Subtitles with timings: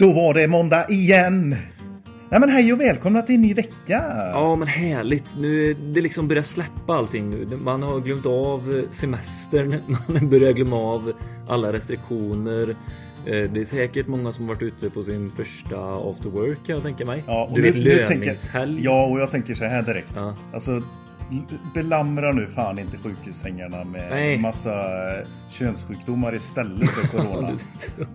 [0.00, 1.56] Då var det måndag igen!
[2.30, 4.02] Nej men hej och välkomna till en ny vecka!
[4.32, 5.34] Ja men härligt.
[5.38, 7.56] Nu är det liksom börjar släppa allting nu.
[7.56, 9.76] Man har glömt av semestern.
[10.06, 11.12] Man börjar glömma av
[11.48, 12.70] alla restriktioner.
[13.26, 15.76] Eh, Det är säkert många som varit ute på sin första
[16.10, 17.24] after work kan jag tänka mig.
[17.26, 18.84] Ja, och du vet nu- tänker- löningshelg.
[18.84, 20.12] Ja, och jag tänker så här direkt.
[20.16, 20.34] Ja.
[20.52, 20.80] Alltså,
[21.74, 24.38] belamra nu fan inte sjukhussängarna med Nej.
[24.38, 24.72] massa
[25.18, 27.50] eh, könssjukdomar istället för corona.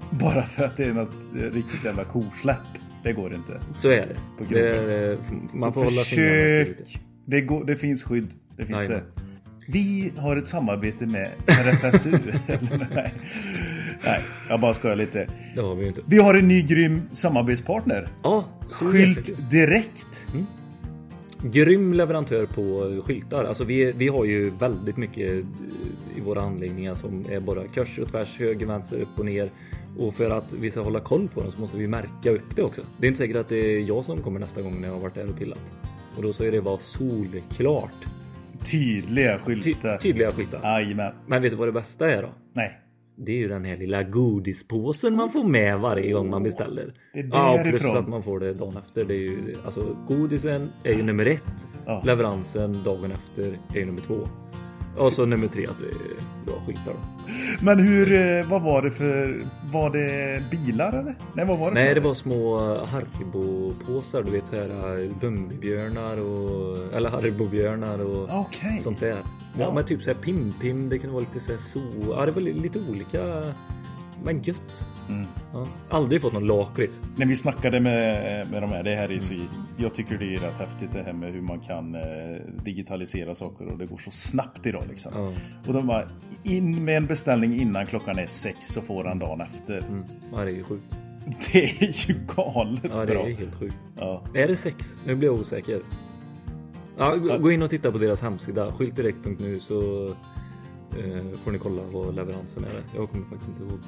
[0.09, 2.57] Bara för att det är något eh, riktigt jävla kosläpp.
[3.03, 3.59] Det går inte.
[3.75, 4.15] Så är det.
[4.37, 5.17] På det är, eh,
[5.53, 6.99] man får Så hålla försök.
[7.25, 8.29] Det, går, det finns skydd.
[8.57, 9.03] Det finns Jajamän.
[9.15, 9.21] det.
[9.67, 12.11] Vi har ett samarbete med RFSU.
[12.95, 13.13] Nej.
[14.03, 15.27] Nej, jag bara skojar lite.
[15.55, 16.01] Det har vi inte.
[16.05, 18.07] Vi har en ny grym samarbetspartner.
[18.23, 18.45] Ja.
[18.69, 20.25] Skylt direkt.
[21.43, 23.43] Grym leverantör på skyltar.
[23.43, 27.99] Alltså vi, vi har ju väldigt mycket eh, i våra anläggningar som är bara kors
[27.99, 29.51] och tvärs, höger, vänster, upp och ner.
[29.97, 32.63] Och för att vi ska hålla koll på dem så måste vi märka upp det
[32.63, 32.81] också.
[32.97, 35.01] Det är inte säkert att det är jag som kommer nästa gång när jag har
[35.01, 35.79] varit där och pillat.
[36.17, 38.05] Och då ska det vara solklart.
[38.71, 39.97] Tydliga Ty, skyltar.
[39.97, 40.61] tydliga skyltar.
[40.63, 41.13] Jajamän.
[41.27, 42.29] Men vet du vad det bästa är då?
[42.53, 42.79] Nej.
[43.17, 46.93] Det är ju den här lilla godispåsen man får med varje gång man beställer.
[47.13, 47.97] Det är Ja, plus därifrån.
[48.03, 49.05] att man får det dagen efter.
[49.05, 51.67] Det är ju, alltså, godisen är ju nummer ett.
[51.85, 52.01] Ja.
[52.05, 54.27] Leveransen dagen efter är ju nummer två.
[54.97, 56.99] Och så nummer tre att det är bra skyltar då.
[57.61, 61.15] Men hur, eh, vad var det för, var det bilar eller?
[61.33, 61.95] Nej, vad var det Nej, för?
[61.95, 64.23] det var små Haribo-påsar.
[64.23, 66.93] Du vet så här äh, Bumbibjörnar och...
[66.93, 68.79] Eller Haribo-björnar och Okej.
[68.83, 69.09] sånt där.
[69.09, 69.17] Ja,
[69.59, 69.73] Ja.
[69.73, 70.89] men typ så här Pim-Pim.
[70.89, 71.79] Det kunde vara lite så här so...
[72.09, 73.43] Ja, det var li- lite olika.
[74.23, 74.85] Men gött.
[75.09, 75.25] Mm.
[75.53, 75.67] Ja.
[75.89, 77.01] Aldrig fått någon lakrits.
[77.15, 79.33] När vi snackade med, med de här, det här är så,
[79.77, 82.01] jag tycker det är rätt häftigt det här med hur man kan eh,
[82.63, 85.11] digitalisera saker och det går så snabbt idag liksom.
[85.15, 85.33] Ja.
[85.67, 86.07] Och de var
[86.43, 89.77] in med en beställning innan klockan är sex så får han dagen efter.
[89.77, 90.03] Mm.
[90.31, 90.83] Ja, det är ju sjukt.
[91.51, 93.27] Det är ju galet Ja, det bra.
[93.29, 93.75] är helt sjukt.
[93.97, 94.23] Ja.
[94.35, 94.95] Är det sex?
[95.05, 95.81] Nu blir jag osäker.
[96.97, 100.05] Ja, gå- gå in och titta på deras hemsida, skyltdirekt.nu så
[100.97, 102.97] eh, får ni kolla vad leveransen är.
[102.99, 103.79] Jag kommer faktiskt inte ihåg.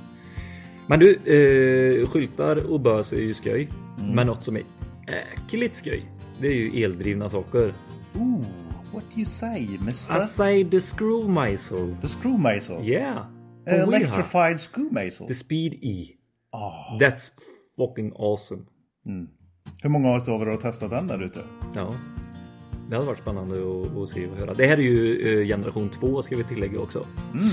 [0.88, 3.70] Men du, eh, skyltar och bös är ju skoj.
[4.00, 4.12] Mm.
[4.12, 4.64] Men något som är
[5.08, 6.12] äckligt skoj,
[6.42, 7.74] det är ju eldrivna saker.
[8.16, 8.46] Ooh,
[8.94, 10.18] what do you say, mister?
[10.18, 11.98] I say the screw missile.
[12.02, 12.90] The screw mazel.
[12.90, 13.26] Yeah.
[13.66, 15.28] Have Electrified screw mazel.
[15.28, 16.08] The speed E.
[16.52, 16.98] Ah.
[17.00, 17.32] That's
[17.78, 18.62] fucking awesome.
[19.82, 21.44] Hur många av er har testat den där ute?
[21.76, 21.94] Ja.
[22.88, 23.56] Det hade varit spännande
[24.04, 24.54] att, se och höra.
[24.54, 27.06] Det här är ju eh, generation 2 ska vi tillägga också.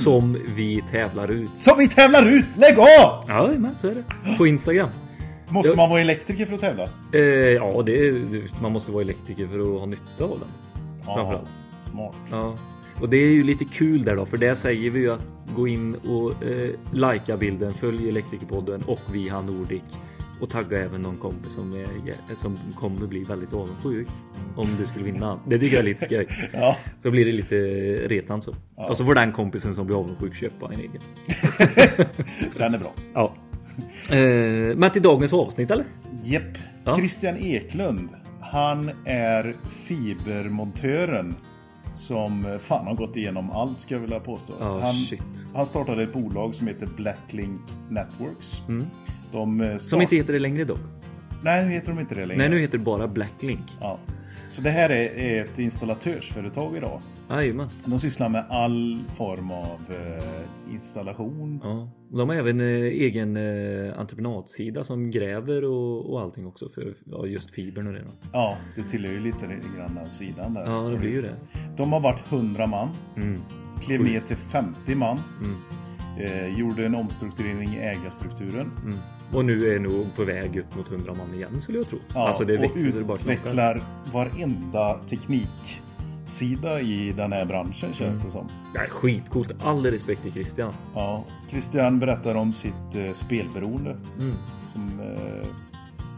[0.04, 1.50] Som vi tävlar ut.
[1.60, 2.44] Så vi tävlar ut!
[2.56, 3.24] Lägg av!
[3.28, 4.36] Ja, men så är det.
[4.38, 4.88] På Instagram.
[5.48, 5.76] Måste Ja.
[5.76, 6.82] man vara elektriker för att tävla?
[7.12, 8.22] Eh, ja, det är,
[8.62, 10.48] man måste vara elektriker för att ha nytta av den.
[11.04, 11.48] Framförallt.
[11.90, 12.14] Smart.
[12.30, 12.56] Ja.
[13.00, 15.68] Och det är ju lite kul där då, för där säger vi ju att gå
[15.68, 19.82] in och eh, likea bilden, följ Elektrikerpodden och vi har Nordic.
[20.40, 24.08] Och tagga även någon kompis som, är, som kommer bli väldigt avundsjuk
[24.56, 25.40] om du skulle vinna.
[25.46, 26.26] Det tycker jag är lite skoj.
[26.52, 26.76] Ja.
[27.02, 27.56] Så blir det lite
[28.08, 28.54] retsamt så.
[28.74, 31.02] Och så får den kompisen som blir avundsjuk köpa en egen.
[32.58, 32.92] Den är bra.
[33.14, 33.32] Ja.
[34.10, 35.84] Eh, men till dagens avsnitt eller?
[36.22, 36.58] Jepp.
[36.84, 36.96] Ja.
[36.96, 38.08] Christian Eklund.
[38.40, 39.56] Han är
[39.86, 41.34] fibermontören
[41.94, 44.52] som eh, fan har gått igenom allt ska jag vilja påstå.
[44.60, 44.94] Ja, han,
[45.54, 47.60] han startade ett bolag som heter Blacklink
[47.90, 48.62] Networks.
[49.32, 49.90] De eh, start...
[49.90, 50.80] Som inte heter det längre dock.
[51.42, 52.38] Nej, nu heter de inte det längre.
[52.42, 53.66] Nej, nu heter det bara Blacklink.
[53.80, 53.98] Ja.
[54.50, 57.00] Så det här är, är ett installatörsföretag idag.
[57.30, 57.68] Jajamän.
[57.84, 61.60] De sysslar med all form av eh, installation.
[61.62, 61.88] Ja.
[62.10, 66.94] Och De har även eh, egen eh, entreprenadsida som gräver och, och allting också för
[67.04, 68.00] ja, just fibern och det.
[68.00, 68.10] Då.
[68.32, 69.46] Ja, det tillhör ju lite
[69.76, 70.64] grann den sidan där.
[70.66, 71.36] Ja, det blir ju det.
[71.76, 72.88] De har varit 100 man.
[73.16, 73.40] Mm.
[73.82, 75.18] Klev ner till 50 man.
[75.42, 75.56] Mm.
[76.18, 78.70] Eh, gjorde en omstrukturering i ägarstrukturen.
[78.82, 78.96] Mm.
[79.32, 81.98] Och nu är nog på väg upp mot 100 man igen skulle jag tro.
[82.14, 83.40] Ja, alltså det och växer så det bara knakar.
[83.40, 83.82] utvecklar
[86.24, 88.48] tekniksida i den här branschen känns det som.
[88.74, 89.52] Det är skitcoolt.
[89.64, 90.72] All respekt till Christian.
[90.94, 93.90] Ja, Christian berättar om sitt eh, spelberoende
[94.20, 94.34] Mm.
[94.72, 95.46] som, eh,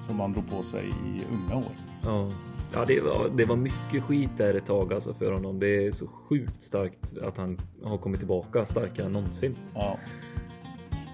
[0.06, 1.72] som han drog på sig i unga år.
[2.04, 2.30] Ja,
[2.74, 5.60] ja det, var, det var mycket skit där ett tag alltså för honom.
[5.60, 9.54] Det är så sjukt starkt att han har kommit tillbaka starkare än någonsin.
[9.74, 9.98] Ja.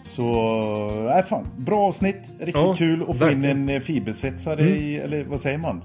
[0.05, 0.25] Så,
[1.09, 1.47] nej fan.
[1.57, 2.33] Bra avsnitt.
[2.39, 5.83] Riktigt Ja, kul att få in en eh, fibersvetsare i, eller vad säger man?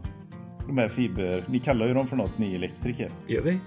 [0.68, 1.44] De här fiber...
[1.48, 3.10] Ni kallar ju dem för något, ni elektriker.
[3.28, 3.60] Gör vi?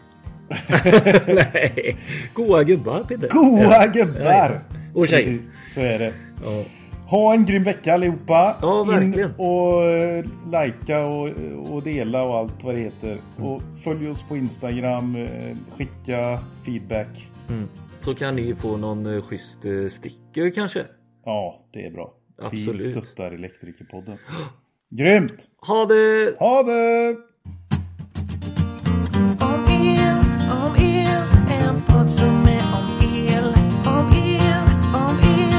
[1.35, 1.97] Nej,
[2.35, 3.29] goa gubbar Peter.
[3.29, 3.87] Goa Ja.
[3.93, 4.23] gubbar!
[4.25, 4.61] Ja,
[4.95, 5.25] Och tjejer.
[5.25, 6.13] Precis, så är det.
[6.45, 6.65] Ja.
[7.11, 8.57] Ha en grym vecka allihopa.
[8.63, 9.31] Ja, verkligen.
[9.31, 11.29] In och eh, likea och,
[11.73, 13.19] och dela och allt vad det heter.
[13.39, 13.51] Mm.
[13.51, 15.17] Och följ oss på Instagram.
[15.17, 17.29] eh, Skicka feedback.
[17.49, 17.69] Mm.
[18.01, 19.59] Så kan ni få någon uh, schysst
[19.91, 20.85] sticker kanske.
[21.25, 22.15] Ja, det är bra.
[22.39, 22.83] Vi Absolut.
[22.83, 24.17] stöttar Elektrikerpodden.
[24.93, 25.47] Grymt!
[25.67, 26.37] Ha det!
[26.39, 27.17] Ha det!
[29.41, 30.19] Om el,
[30.51, 33.45] om el, en podd som är om el.
[33.87, 34.65] Om el,
[34.95, 35.55] om el,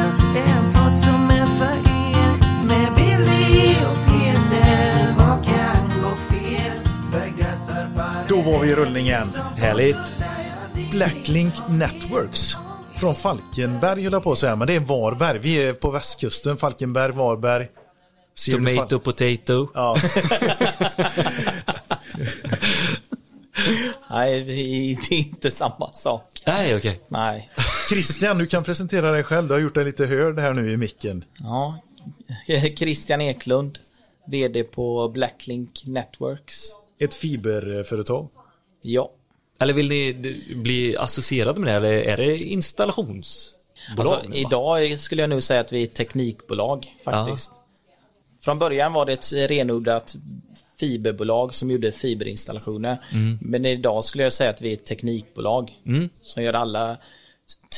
[0.48, 2.66] en podd som är för er.
[2.68, 6.78] Med Billy och Peter, vad kan gå fel?
[8.28, 9.28] Då var vi i rullning igen.
[9.56, 10.24] Härligt.
[10.92, 12.58] Blacklink Networks.
[12.94, 15.40] Från Falkenberg höll jag på att säga, men det är Varberg.
[15.40, 17.68] Vi är på västkusten, Falkenberg, Varberg.
[18.52, 19.68] Tomato, potato.
[19.74, 19.98] Ja.
[24.10, 26.42] Nej, det är inte samma sak.
[26.46, 27.02] Nej, okej.
[27.08, 27.52] Nej.
[27.90, 29.48] Christian, du kan presentera dig själv.
[29.48, 31.26] Du har gjort dig lite hörd här nu i micken.
[31.40, 31.80] Ja.
[32.78, 33.80] Christian Eklund,
[34.28, 36.70] VD på Blacklink Networks.
[37.00, 38.30] Ett fiberföretag.
[38.82, 39.12] Ja.
[39.60, 40.14] Eller vill ni
[40.56, 44.14] bli associerade med det eller är det installationsbolag?
[44.14, 47.52] Alltså, idag skulle jag nog säga att vi är teknikbolag faktiskt.
[48.42, 50.16] Från början var det ett renodlat
[50.80, 52.98] fiberbolag som gjorde fiberinstallationer.
[53.42, 55.72] Men idag skulle jag säga att vi är ett teknikbolag
[56.22, 56.98] som gör alla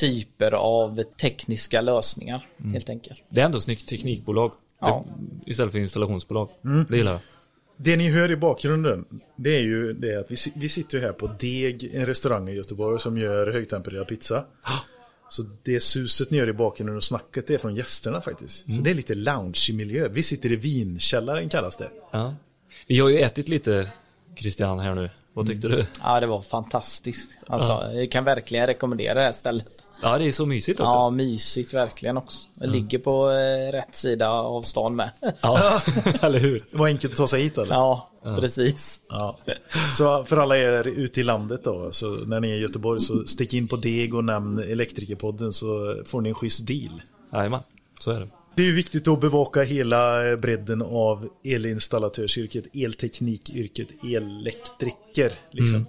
[0.00, 3.24] typer av tekniska lösningar helt enkelt.
[3.30, 4.52] Det är ändå snyggt teknikbolag.
[4.80, 5.04] Ja.
[5.18, 6.48] Det, istället för installationsbolag.
[6.88, 7.20] Det gillar jag.
[7.76, 9.04] Det ni hör i bakgrunden,
[9.36, 13.00] det är ju det att vi, vi sitter här på Deg, en restaurang i Göteborg
[13.00, 14.44] som gör högtempererad pizza.
[15.34, 18.74] Så det suset ni hör i bakgrunden och snacket det är från gästerna faktiskt.
[18.74, 20.08] Så det är lite lounge-miljö.
[20.08, 21.90] Vi sitter i vinkällaren kallas det.
[22.10, 22.34] Ja.
[22.86, 23.90] Vi har ju ätit lite
[24.36, 25.10] Christian här nu.
[25.34, 25.86] Vad tyckte du?
[26.02, 27.38] Ja, det var fantastiskt.
[27.46, 29.88] Alltså, jag kan verkligen rekommendera det här stället.
[30.02, 30.96] Ja, det är så mysigt också.
[30.96, 32.48] Ja, mysigt verkligen också.
[32.54, 35.10] Det ligger på eh, rätt sida av stan med.
[35.40, 35.80] Ja,
[36.20, 36.64] eller hur?
[36.70, 37.74] Det var enkelt att ta sig hit eller?
[37.74, 38.10] Ja,
[38.40, 39.00] precis.
[39.08, 39.38] Ja.
[39.94, 43.24] Så för alla er ute i landet då, så när ni är i Göteborg så
[43.24, 47.02] stick in på Deg och nämn Elektrikerpodden så får ni en schysst deal.
[47.32, 47.60] Jajamän,
[48.00, 48.28] så är det.
[48.56, 55.32] Det är viktigt att bevaka hela eh, bredden av elinstallatörsyrket, elteknikyrket, elektriker.
[55.50, 55.86] Liksom.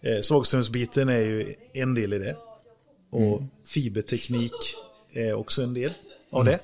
[0.00, 2.36] Eh, Svagströmsbiten är ju en del i det.
[3.10, 4.52] Och fiberteknik
[5.12, 5.92] är också en del
[6.32, 6.58] av det.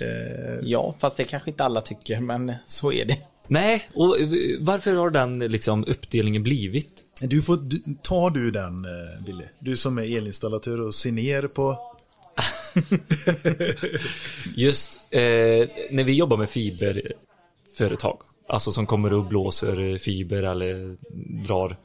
[0.00, 3.18] Eh, Ja, fast det kanske inte alla tycker, men så är det.
[3.46, 4.16] Nej, och
[4.60, 7.04] varför har den liksom uppdelningen blivit?
[7.20, 8.86] Du får, du, tar du den,
[9.26, 9.44] Billy?
[9.58, 11.94] Du som är elinstallatör och ser ner på...
[14.56, 18.18] Just eh, när vi jobbar med fiberföretag,
[18.48, 20.96] alltså som kommer och blåser fiber eller
[21.44, 21.76] drar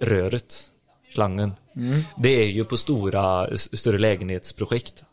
[0.00, 0.54] röret,
[1.10, 1.52] slangen.
[2.16, 5.04] Det är ju på stora, större lägenhetsprojekt.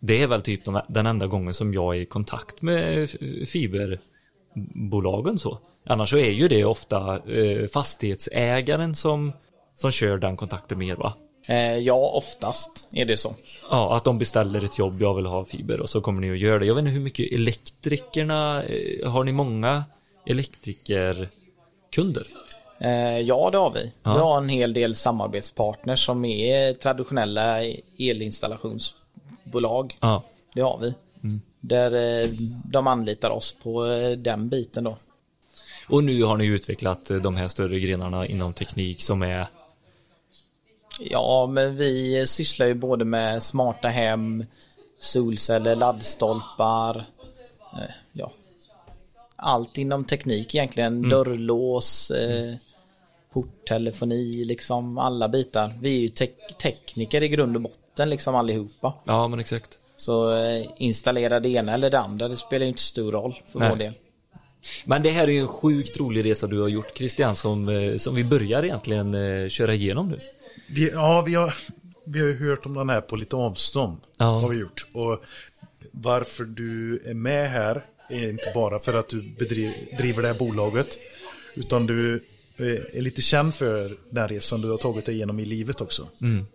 [0.00, 3.10] Det är väl typ de, den enda gången som jag är i kontakt med
[3.46, 5.58] fiberbolagen så.
[5.86, 9.32] Annars så är ju det ofta eh, fastighetsägaren som,
[9.74, 11.14] som kör den kontakten med er va?
[11.46, 13.34] Eh, ja, oftast är det så.
[13.70, 16.38] Ja, att de beställer ett jobb, jag vill ha fiber och så kommer ni att
[16.38, 16.66] göra det.
[16.66, 19.84] Jag vet inte hur mycket elektrikerna, eh, har ni många
[20.26, 22.26] elektrikerkunder?
[22.78, 23.92] Eh, ja, det har vi.
[24.02, 24.14] Ja.
[24.14, 27.58] Vi har en hel del samarbetspartners som är traditionella
[27.98, 29.96] elinstallationsbolag.
[30.00, 30.22] Ja.
[30.54, 30.94] Det har vi.
[31.60, 32.28] Där eh,
[32.64, 34.96] de anlitar oss på eh, den biten då.
[35.88, 39.46] Och nu har ni utvecklat de här större grenarna inom teknik som är
[41.00, 44.44] Ja, men vi sysslar ju både med smarta hem,
[45.00, 46.96] solceller, laddstolpar.
[47.72, 48.32] Eh, ja.
[49.36, 51.08] Allt inom teknik egentligen.
[51.08, 52.54] Dörrlås, eh,
[53.32, 55.74] porttelefoni, liksom alla bitar.
[55.80, 58.94] Vi är ju tek- tekniker i grund och botten liksom allihopa.
[59.04, 59.78] Ja, men exakt.
[59.96, 63.58] Så eh, installera det ena eller det andra, det spelar ju inte stor roll för
[63.58, 63.68] Nej.
[63.68, 63.92] vår del.
[64.84, 67.96] Men det här är ju en sjukt rolig resa du har gjort Christian som, eh,
[67.96, 70.20] som vi börjar egentligen eh, köra igenom nu.
[70.68, 71.54] Vi, ja, vi har,
[72.04, 74.00] vi har ju hört om den här på lite avstånd.
[74.16, 74.24] Ja.
[74.24, 74.86] Har vi gjort.
[74.92, 75.24] Och
[75.90, 80.38] varför du är med här är inte bara för att du bedriver, driver det här
[80.38, 80.98] bolaget.
[81.54, 82.24] Utan du
[82.56, 86.08] eh, är lite känd för den resan du har tagit dig igenom i livet också.
[86.20, 86.46] Mm.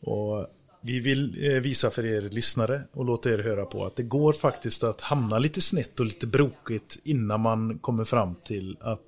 [0.00, 0.46] Och
[0.80, 4.32] vi vill eh, visa för er lyssnare och låta er höra på att det går
[4.32, 9.00] faktiskt att hamna lite snett och lite brokigt innan man kommer fram till att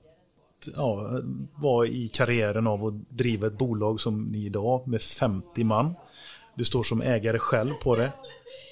[0.76, 1.20] ja,
[1.54, 5.94] vara i karriären av att driva ett bolag som ni idag med 50 man.
[6.54, 8.12] Du står som ägare själv på det.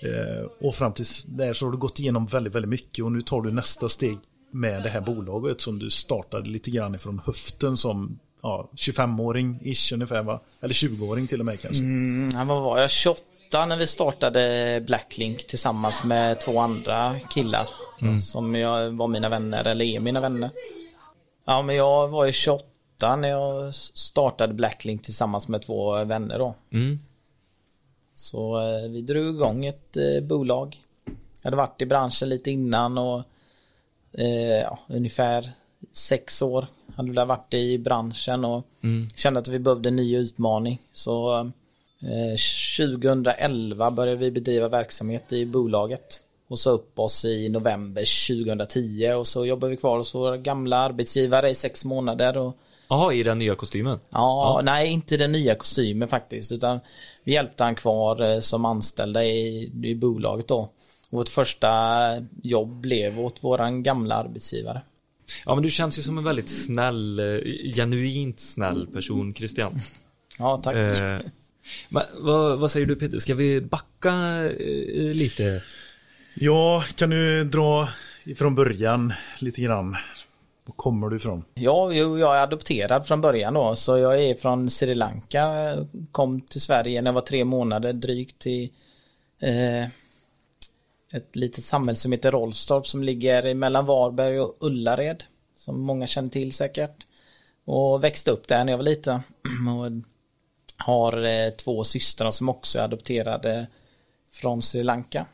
[0.02, 3.23] Eh, och fram till där så har du gått igenom väldigt, väldigt mycket och nu
[3.23, 4.18] tar du nästa steg
[4.50, 9.92] med det här bolaget som du startade lite grann ifrån höften som ja, 25-åring ish
[9.92, 10.40] ungefär va?
[10.61, 11.83] Eller 20-åring till och med kanske.
[11.83, 12.90] Mm, ja, vad var jag?
[12.90, 17.68] 28 när vi startade Blacklink tillsammans med två andra killar.
[18.23, 20.50] Som jag var mina vänner, eller är mina vänner.
[21.49, 26.55] Ja, men jag var ju 28 när jag startade Blacklink tillsammans med två vänner då.
[26.73, 26.99] Mm.
[28.14, 30.83] Så eh, vi drog igång ett eh, bolag.
[31.05, 31.14] Jag
[31.45, 33.23] hade varit i branschen lite innan och
[34.12, 35.50] eh, ja, ungefär
[35.93, 38.64] sex år hade jag varit i branschen och
[39.14, 40.83] kände att vi behövde en ny utmaning.
[40.93, 41.38] Så
[42.02, 42.37] eh,
[42.78, 49.26] 2011 började vi bedriva verksamhet i bolaget och sa upp oss i november 2010 och
[49.26, 52.57] så jobbade vi kvar hos våra gamla arbetsgivare i sex månader och
[52.88, 53.99] Jaha, i den nya kostymen?
[54.11, 56.81] Ja, nej inte den nya kostymen faktiskt utan
[57.25, 60.69] vi hjälpte han kvar eh, som anställda i, i bolaget då.
[61.11, 61.69] Vårt första
[62.43, 64.81] jobb blev åt våran gamla arbetsgivare.
[65.47, 69.81] Ja, men du känns ju som en väldigt snäll, eh, genuint snäll person, Christian.
[70.40, 70.76] Ja, tack.
[70.76, 71.21] Eh,
[71.88, 74.12] men, vad, vad säger du Peter, ska vi backa
[74.45, 75.62] eh, lite?
[76.40, 77.88] Ja, kan du dra
[78.25, 79.97] ifrån början lite grann?
[80.64, 81.45] Var kommer du ifrån?
[81.54, 85.75] Ja, jag är adopterad från början då, så jag är från Sri Lanka.
[86.12, 88.71] Kom till Sverige när jag var tre månader drygt till
[89.42, 89.85] eh,
[91.12, 95.25] ett litet samhälle som heter Rollstorp som ligger mellan Varberg och Ullared.
[95.57, 97.07] Som många känner till säkert.
[97.64, 99.21] Och växte upp där när jag var liten.
[99.78, 99.92] Och
[100.87, 103.66] har eh, två systrar som också är adopterade
[104.30, 105.26] från Sri Lanka.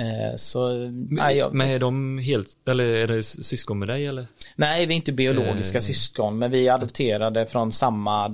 [0.00, 0.72] Eh, så,
[1.08, 4.26] nej, jag, Men är de helt, eller är det syskon med dig eller?
[4.56, 5.82] Nej, vi är inte biologiska Eh.
[5.82, 8.26] syskon, men vi är adopterade från samma,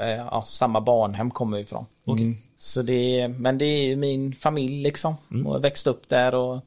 [0.00, 1.86] eh, ja, samma barnhem kommer vi ifrån.
[2.04, 2.42] Okej.
[2.58, 5.14] Så det är, men det är ju min familj liksom.
[5.46, 6.60] Och jag växte upp där och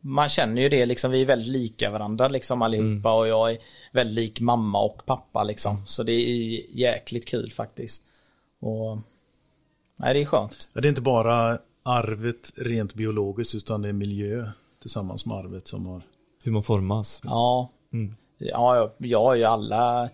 [0.00, 3.58] man känner ju det liksom, vi är väldigt lika varandra liksom allihopa och jag är
[3.92, 5.86] väldigt lik mamma och pappa liksom.
[5.86, 8.04] Så det är ju jäkligt kul faktiskt.
[8.60, 8.98] Och
[9.98, 10.68] nej, det är skönt.
[10.72, 11.58] Det är inte bara
[11.90, 14.46] arvet rent biologiskt utan det är miljö
[14.80, 16.02] tillsammans med arvet som har...
[16.42, 17.20] Hur man formas?
[17.24, 17.70] Ja.
[17.92, 18.14] Mm.
[18.38, 20.04] Ja, jag, har ju alla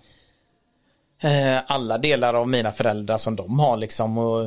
[1.23, 4.45] eh, alla delar av mina föräldrar som de har liksom och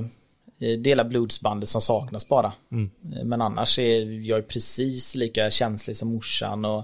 [0.59, 2.53] eh, delar blodsbandet som saknas bara.
[2.71, 2.89] Mm.
[3.23, 6.83] Men annars är jag precis lika känslig som morsan och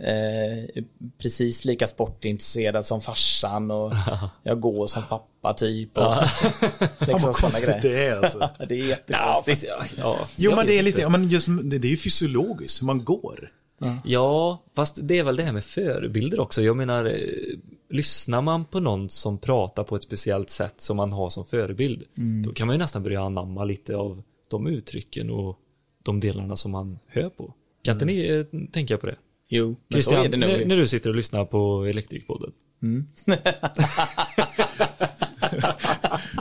[0.00, 0.84] eh,
[1.18, 3.92] precis lika sportintresserad som farsan och
[4.42, 5.98] jag går som pappa typ.
[5.98, 6.28] Och, Fan
[7.00, 7.82] liksom vad sådana konstigt grejer.
[7.82, 8.38] det är alltså.
[8.68, 9.70] Det är Ja, jättekonstigt.
[9.70, 12.82] fast, ja, ja, Jo men det är lite, ja, men just, det är ju fysiologiskt
[12.82, 13.52] hur man går.
[14.04, 16.62] Ja, fast det är väl det här med förebilder också.
[16.62, 17.12] Jag menar, eh,
[17.90, 22.02] lyssnar man på någon som pratar på ett speciellt sätt som man har som förebild,
[22.44, 25.58] då kan man ju nästan börja anamma lite av de uttrycken och
[26.02, 27.54] de delarna som man hör på.
[27.82, 29.16] Kan inte ni eh, tänka på det?
[29.48, 30.48] Jo, men så Christian, är det nog.
[30.48, 32.50] när, när du sitter och lyssnar på Elektrikpodden.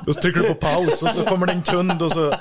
[0.05, 2.33] Då trycker du på paus och så kommer det en kund och så...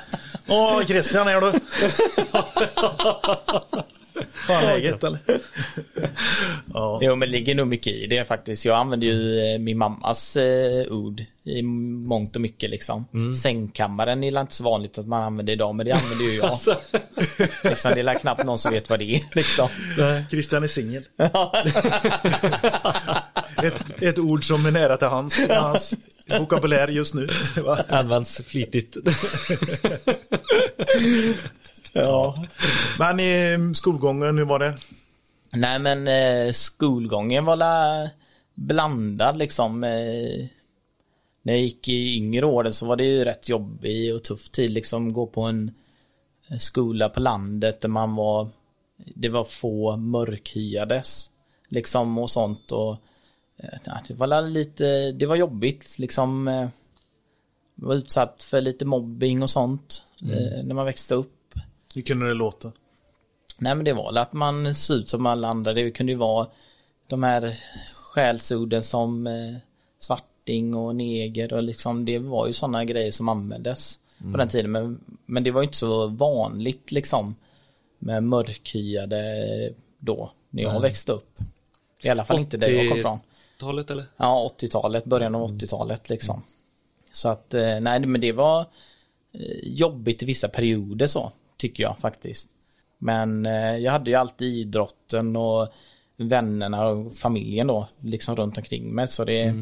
[0.48, 1.52] Åh, Christian är du?
[4.32, 5.18] Fan läget eller?
[6.74, 6.98] Ja.
[7.02, 8.64] Jo men det ligger nog mycket i det faktiskt.
[8.64, 13.04] Jag använder ju eh, min mammas eh, ord i mångt och mycket liksom.
[13.42, 16.44] Sängkammaren är inte så vanligt att man använder idag men det använder ju jag.
[16.50, 16.76] Alltså,
[17.64, 19.68] liksom, det är knappt någon som vet vad det är liksom.
[20.30, 21.02] Christian är singel.
[23.62, 25.94] ett, ett ord som är nära till hans, hans
[26.38, 27.28] vokabulär just nu.
[27.88, 28.96] Används flitigt.
[31.94, 32.44] Ja.
[32.98, 34.74] Men i skolgången, hur var det?
[35.52, 38.08] Nej men eh, skolgången var la
[38.54, 39.84] blandad liksom.
[39.84, 40.46] Eh,
[41.42, 44.70] när jag gick i yngre åren så var det ju rätt jobbig och tuff tid
[44.70, 45.12] liksom.
[45.12, 45.70] Gå på en
[46.48, 48.48] en skola på landet där man var
[48.96, 51.30] Det var få mörkhyades
[51.68, 52.92] liksom och sånt och
[53.56, 56.48] eh, ja, det var lite Det var jobbigt liksom.
[56.48, 56.68] Eh,
[57.74, 61.33] var utsatt för lite mobbing och sånt eh, när man växte upp.
[61.94, 62.72] Hur kunde det låta?
[63.58, 65.72] Nej men det var att man ser ut som alla andra.
[65.72, 66.46] Det kunde ju vara
[67.06, 67.60] de här
[67.94, 69.54] skällsorden som eh,
[69.98, 74.00] svarting och neger och liksom det var ju sådana grejer som användes
[74.32, 74.72] på den tiden.
[74.72, 77.34] Men, men det var ju inte så vanligt liksom
[77.98, 79.24] med mörkhyade
[79.98, 81.38] då när jag växte upp.
[82.02, 83.18] I alla fall inte där jag kom ifrån.
[83.58, 84.04] Talet eller?
[84.16, 86.42] Ja, 80-talet, början av 80-talet liksom.
[87.12, 88.60] Så att, eh, nej men det var
[89.32, 92.50] eh, jobbigt i vissa perioder så, tycker jag faktiskt.
[92.98, 95.68] Men eh, jag hade ju alltid idrotten och
[96.16, 99.08] vännerna och familjen då, liksom runt omkring mig.
[99.08, 99.54] Så det,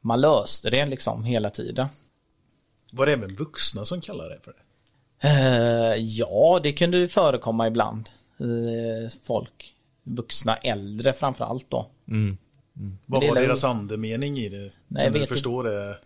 [0.00, 1.86] man löste det liksom hela tiden.
[2.92, 4.64] Var det även vuxna som kallade det för det?
[5.28, 8.10] Eh, ja, det kunde ju förekomma ibland.
[8.40, 11.86] Eh, folk, vuxna, äldre framförallt då.
[13.06, 14.58] Vad Det var är deras andemening i det?
[14.58, 15.98] Nej, jag kan du vet förstå det?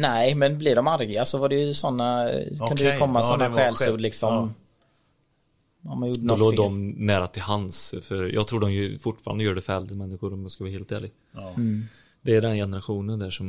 [0.00, 2.30] Nej, men blir de arga så var det ju sådana,
[2.68, 4.00] kunde ju komma ja, sådana skällsord skäll.
[4.00, 4.54] liksom.
[5.84, 6.56] Om man gjorde Då något låg fel.
[6.56, 10.32] de nära till hans, för jag tror de ju fortfarande gör det för äldre människor
[10.32, 11.12] om jag ska vara helt ärlig.
[11.32, 11.54] Ja.
[12.22, 13.46] Det är den generationen där som,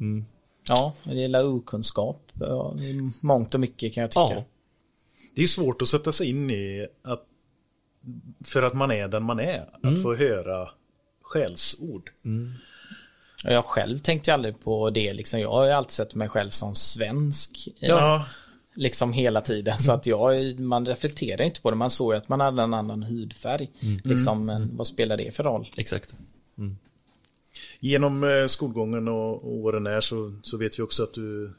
[0.00, 0.24] mm,
[0.68, 2.74] Ja, det gäller okunskap ja,
[3.20, 4.20] mångt och mycket kan jag tycka.
[4.30, 4.44] ja.
[5.34, 7.24] Det är svårt att sätta sig in i att
[8.44, 9.64] för att man är den man är.
[9.82, 10.68] Att få höra
[11.22, 12.10] skällsord.
[12.22, 12.30] Och
[13.44, 15.40] Jag själv tänkte ju aldrig på det liksom.
[15.40, 17.68] Jag har ju alltid sett mig själv som svensk.
[17.80, 18.26] eh, Ja,
[18.74, 19.76] Liksom hela tiden.
[19.78, 21.76] Så att jag, man reflekterar inte på det.
[21.76, 23.70] Man såg ju att man hade en annan hudfärg.
[24.04, 25.68] Liksom, men vad spelar det för roll?
[25.76, 26.14] Exakt.
[27.80, 31.52] genom eh, skolgången och, och åren här så, så vet vi också att du,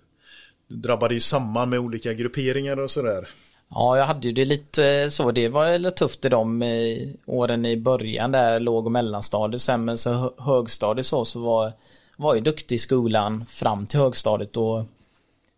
[0.67, 3.27] du drabbade ju samman med olika grupperingar och sådär.
[3.73, 5.31] Ja, jag hade ju det lite så.
[5.31, 9.61] Det var lite tufft i de eh, åren i början där låg och mellanstadiet.
[9.61, 11.71] Sen men så hö- högstadiet så, så var,
[12.17, 14.53] var jag duktig i skolan fram till högstadiet.
[14.53, 14.85] Då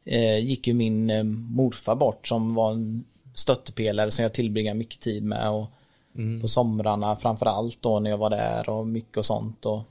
[0.06, 3.04] eh, gick ju min eh, morfar bort som var en
[3.36, 5.50] stöttepelare som jag tillbringade mycket tid med.
[5.50, 5.66] Och
[6.42, 9.66] På somrarna framför allt då när jag var där och mycket och sånt.
[9.66, 9.82] Och,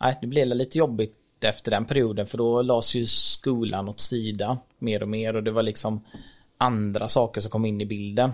[0.00, 4.56] nej, det blev lite jobbigt efter den perioden för då lades ju skolan åt sidan
[4.78, 6.00] mer och mer och det var liksom
[6.62, 8.30] andra saker som kom in i bilden.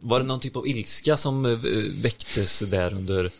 [0.00, 1.58] Var det någon typ av ilska som eh,
[2.02, 3.30] väcktes där under,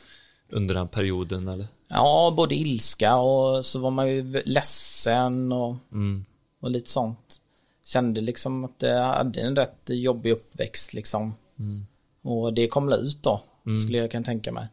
[0.49, 1.67] under den perioden eller?
[1.89, 6.25] Ja, både ilska och så var man ju ledsen och, Mm.
[6.61, 7.39] och lite sånt.
[7.85, 11.35] Kände liksom att jag hade en rätt jobbig uppväxt liksom.
[12.23, 13.41] Och det kom ut då,
[13.85, 14.67] skulle jag kan tänka mig.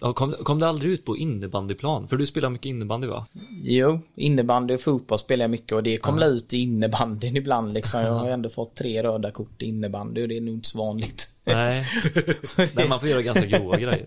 [0.00, 2.08] Ja, kom, kom det aldrig ut på innebandyplan?
[2.08, 3.26] För du spelar mycket innebandy va?
[3.62, 7.74] Jo, innebandy och fotboll spelar jag mycket och det kom väl ut i innebandyn ibland
[7.74, 8.00] liksom.
[8.00, 10.78] Jag har ändå fått tre röda kort i innebandy och det är nog inte så
[10.78, 11.28] vanligt.
[11.44, 11.86] Nej.
[12.74, 14.06] Men man får göra ganska grova grejer.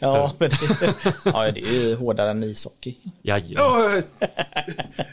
[0.00, 0.56] Ja, men det,
[1.24, 2.94] ja, det är ju hårdare än ishockey.
[3.22, 3.54] Jajamän.
[3.56, 4.02] Ja,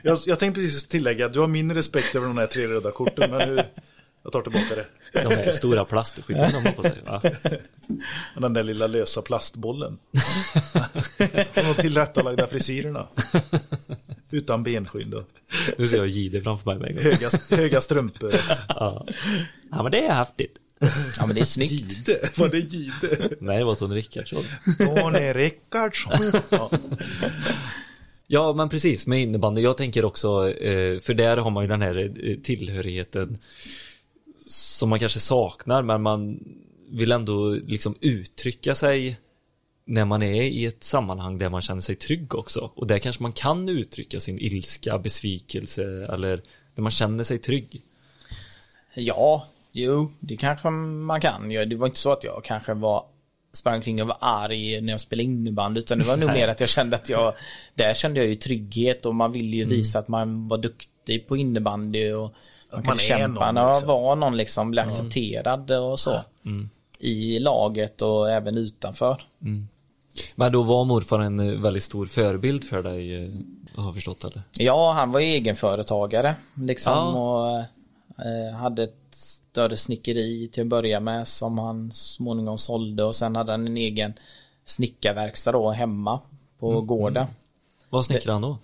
[0.04, 2.92] jag, jag tänkte precis tillägga att du har min respekt över de här tre röda
[2.92, 3.32] korten.
[3.32, 3.64] Men nu,
[4.24, 4.86] jag tar tillbaka det.
[5.24, 7.02] De här stora plastskydden de har på sig.
[7.06, 7.22] Va?
[8.38, 9.98] Den där lilla lösa plastbollen.
[11.56, 13.08] Och de tillrättalagda frisyrerna.
[14.32, 15.28] Utan benskydd och
[15.78, 18.34] Nu ser jag Jihde framför mig höga, höga strumpor.
[18.68, 19.06] Ja.
[19.72, 20.58] ja, men det är häftigt.
[21.18, 21.72] Ja, men det är snyggt.
[21.72, 23.30] Gide, var det Gide?
[23.40, 24.44] Nej, det var Tony Rickardsson.
[24.78, 26.32] Tony Rickardsson.
[26.50, 26.72] Ja.
[28.28, 29.62] Ja, men precis med innebandy.
[29.62, 33.38] Jag tänker också, eh, för där har man ju den här eh, tillhörigheten
[34.52, 36.40] som man kanske saknar, men man
[36.90, 39.20] vill ändå liksom uttrycka sig
[39.86, 42.72] när man är i ett sammanhang där man känner sig trygg också.
[42.76, 46.42] Och där kanske man kan uttrycka sin ilska, besvikelse eller
[46.76, 47.82] när man känner sig trygg.
[48.94, 51.50] Ja, jo, det kanske man kan.
[51.50, 53.06] Det var inte så att jag kanske var
[53.54, 56.60] sprang omkring och var arg när jag spelade innebandy utan det var nog mer att
[56.60, 57.34] jag kände att jag
[57.76, 61.38] där kände jag ju trygghet och man ville ju visa att man var duktig på
[61.38, 62.34] innebandy och man
[62.72, 63.88] man kunde kämpa någon, liksom.
[63.88, 66.20] var någon liksom, bli accepterad och så.
[67.00, 69.22] I laget och även utanför.
[70.36, 73.32] Men då var morfar en eh, väldigt stor förebild för dig, eh,
[73.76, 74.42] har jag förstått eller?
[74.58, 77.04] Ja, han var egenföretagare liksom Ja.
[77.06, 77.58] och
[78.26, 83.36] eh, hade ett större snickeri till att börja med som han småningom sålde och sen
[83.36, 84.14] hade han en egen
[84.66, 86.20] snickarverkstad då hemma
[86.60, 87.28] på gården.
[87.90, 88.58] Vad snickrar han då?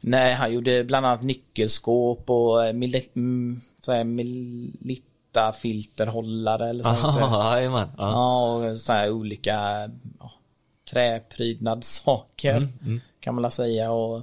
[0.00, 6.84] Nej, han gjorde bland annat nyckelskåp och eh, mili- mm, så här Melitta filterhållare eller
[6.84, 7.24] så heter det.
[7.24, 7.88] Aha, jajamän.
[7.98, 8.10] Ja.
[8.10, 9.50] Ja, och så här olika
[10.20, 10.30] ja,
[10.92, 14.16] träprydnadssaker Mm, kan man väl säga och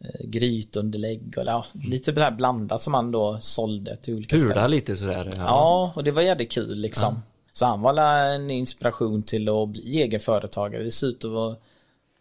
[0.00, 4.50] eh, grytunderlägg och ja, lite det här blandat som han då sålde till olika Pula
[4.50, 4.70] ställen.
[4.70, 5.32] lite sådär.
[5.36, 7.22] Ja, och det var jävligt kul liksom.
[7.52, 7.94] Så han var
[8.34, 10.82] en inspiration till att bli egen företagare.
[10.82, 10.90] Det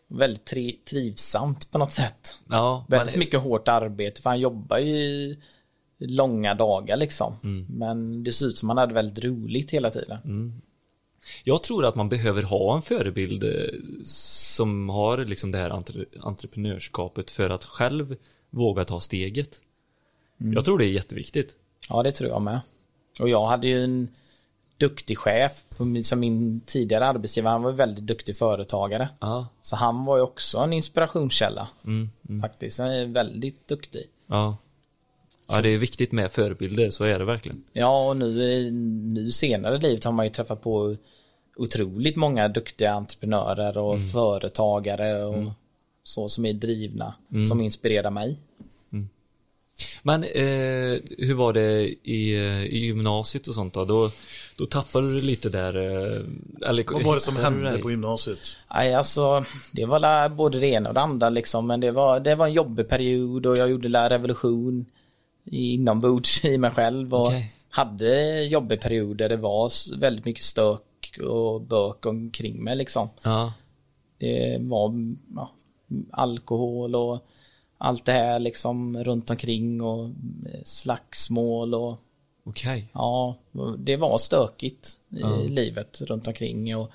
[0.10, 2.36] väldigt tri- trivsamt på något sätt.
[2.50, 7.34] ja Väldigt men- mycket hårt arbete för han jobbar ju i långa dagar liksom.
[7.43, 7.65] Mm.
[7.69, 10.17] Men det ser ut som han hade väldigt roligt hela tiden.
[11.43, 13.50] Jag tror att man behöver ha en förebild eh,
[14.04, 18.15] som har liksom det här entre entreprenörskapet för att själv
[18.50, 19.62] våga ta steget.
[20.38, 21.56] Jag tror det är jätteviktigt.
[21.89, 22.60] Ja, det tror jag med.
[23.19, 24.08] Och jag hade ju en
[24.79, 25.63] duktig chef
[26.03, 27.51] som min tidigare arbetsgivare.
[27.51, 29.09] Han var väldigt duktig företagare.
[29.19, 31.67] Ja, Så han var ju också en inspirationskälla.
[31.85, 32.79] mm, mm, Faktiskt.
[32.79, 34.03] Han är väldigt duktig.
[34.27, 34.57] ja.
[35.51, 37.63] Ja, det är viktigt med förebilder, så är det verkligen.
[37.73, 38.71] Ja, och nu,
[39.13, 40.95] nu senare i livet har man ju träffat på
[41.55, 44.07] otroligt många duktiga entreprenörer och Mm.
[44.09, 45.51] företagare och
[46.03, 47.45] så som är drivna, Mm.
[47.45, 48.37] som inspirerar mig.
[50.03, 53.85] Men eh, hur var det i, eh, i gymnasiet och sånt då?
[53.85, 54.11] Då,
[54.60, 55.76] då tappade du lite där.
[55.76, 58.39] Eh, eller, Vad var det som hände på gymnasiet?
[58.74, 62.36] Nej, alltså det var både det ena och det andra liksom, men det var, det
[62.36, 64.86] var en jobbig period och jag gjorde la revolution
[65.45, 67.54] inombords i mig själv och Okej.
[67.69, 69.30] hade jobbig perioder.
[69.30, 73.10] Det var väldigt mycket stök och bök omkring mig liksom.
[73.24, 73.54] Ja,
[74.17, 74.93] Det var
[75.36, 75.52] ja,
[76.12, 77.26] alkohol och
[77.78, 80.04] allt det här liksom runt omkring och
[80.54, 81.98] eh, slagsmål och
[82.49, 82.88] Okej.
[82.93, 83.35] Ja,
[83.77, 86.91] det var stökigt i livet runt omkring och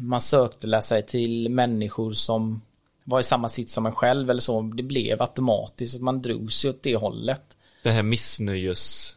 [0.00, 2.60] man sökte sig till människor som
[3.04, 4.62] var i samma sitt som en själv eller så.
[4.62, 7.56] Det blev automatiskt att man drog sig åt det hållet.
[7.82, 9.16] Det här missnöjes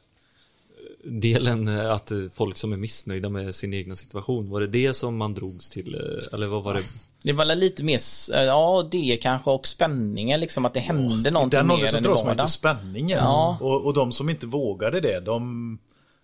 [1.05, 4.93] delen eh, att eh, folk som är missnöjda med sin egna situation, var det det
[4.93, 5.95] som man drogs till?
[5.95, 6.81] eh, Eller vad var det?
[7.23, 7.99] Det var lite mer,
[8.33, 11.97] ja det kanske och spänningen liksom att det hände I någonting den mer åldern så
[11.97, 12.45] än i dras man vardagen.
[12.47, 13.17] till spänningen.
[13.17, 13.57] Ja.
[13.61, 15.77] Och, och de som inte vågade det, de,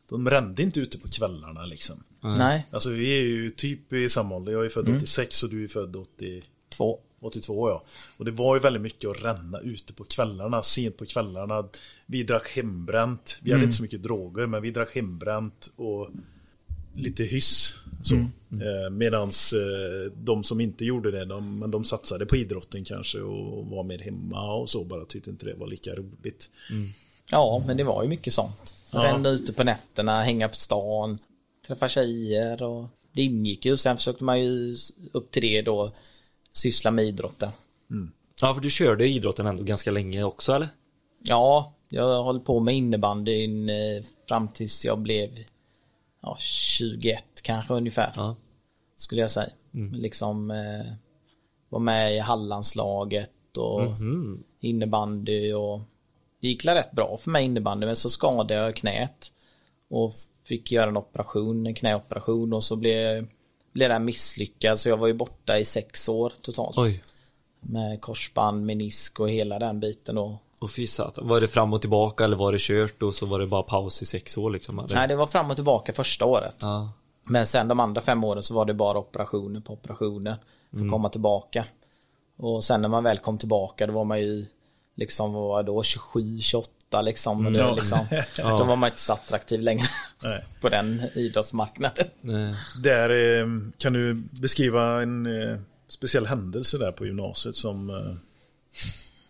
[0.09, 2.03] de rände inte ute på kvällarna liksom.
[2.23, 4.51] Nej, Alltså vi är ju typ i samma ålder.
[4.51, 6.41] Jag är född 86 och du är född 80,
[6.77, 6.99] två.
[7.21, 7.83] 82 ja.
[8.17, 11.67] Och det var ju väldigt mycket att ränna ute på kvällarna, sent på kvällarna.
[12.05, 13.39] Vi drack hembränt.
[13.41, 16.09] Vi hade inte så mycket droger, men vi drack hembränt och
[16.95, 17.73] lite hyss.
[18.03, 18.15] Så.
[18.15, 23.19] Eh, medans eh, de som inte gjorde det, de, men de satsade på idrotten kanske
[23.19, 26.49] och var mer hemma och så, bara tyckte inte det var lika roligt.
[27.31, 28.75] Ja, men det var ju mycket sånt.
[28.91, 31.19] Ränna ute på nätterna, hänga på stan,
[31.67, 33.77] träffa tjejer och det ingick ju.
[33.77, 34.75] Sen försökte man ju
[35.11, 35.91] upp till det då
[36.53, 37.51] syssla med idrotten.
[38.41, 40.69] Ja, för du körde idrotten ändå ganska länge också eller?
[41.23, 45.29] Ja, jag höll på med innebandyn eh, fram tills jag blev
[46.21, 48.13] ja, 21 kanske ungefär.
[48.15, 48.35] Ja.
[48.95, 49.49] Skulle jag säga.
[49.93, 50.93] Liksom eh,
[51.69, 53.81] var med i Hallandslaget och
[54.59, 55.79] innebandy och
[56.41, 59.31] det gick rätt bra för mig innebandy men så skadade jag knät
[59.89, 63.27] och fick göra en operation, en knäoperation och så blev,
[63.73, 66.77] blev det misslyckad så jag var ju borta i sex år totalt.
[66.77, 67.03] Oj.
[67.59, 70.39] Med korsband, menisk och hela den biten då.
[70.59, 71.27] Och fy satan.
[71.27, 74.01] Var det fram och tillbaka eller var det kört och så var det bara paus
[74.01, 74.79] i sex år liksom?
[74.79, 74.95] Eller?
[74.95, 76.55] Nej, det var fram och tillbaka första året.
[76.59, 76.91] Ja.
[77.23, 80.35] Men sen de andra fem åren så var det bara operationer på operationer
[80.71, 81.65] för att komma tillbaka.
[82.37, 84.45] Och sen när man väl kom tillbaka då var man ju
[84.95, 86.69] liksom, vad var då, 27, 28
[87.01, 87.45] liksom.
[87.45, 87.75] Och det, Ja.
[87.75, 87.99] liksom
[88.37, 89.85] Då var man inte så attraktiv längre
[90.61, 92.07] på den idrottsmarknaden.
[92.21, 92.55] Nej.
[92.83, 98.13] Där eh, kan du beskriva en eh, speciell händelse där på gymnasiet som eh,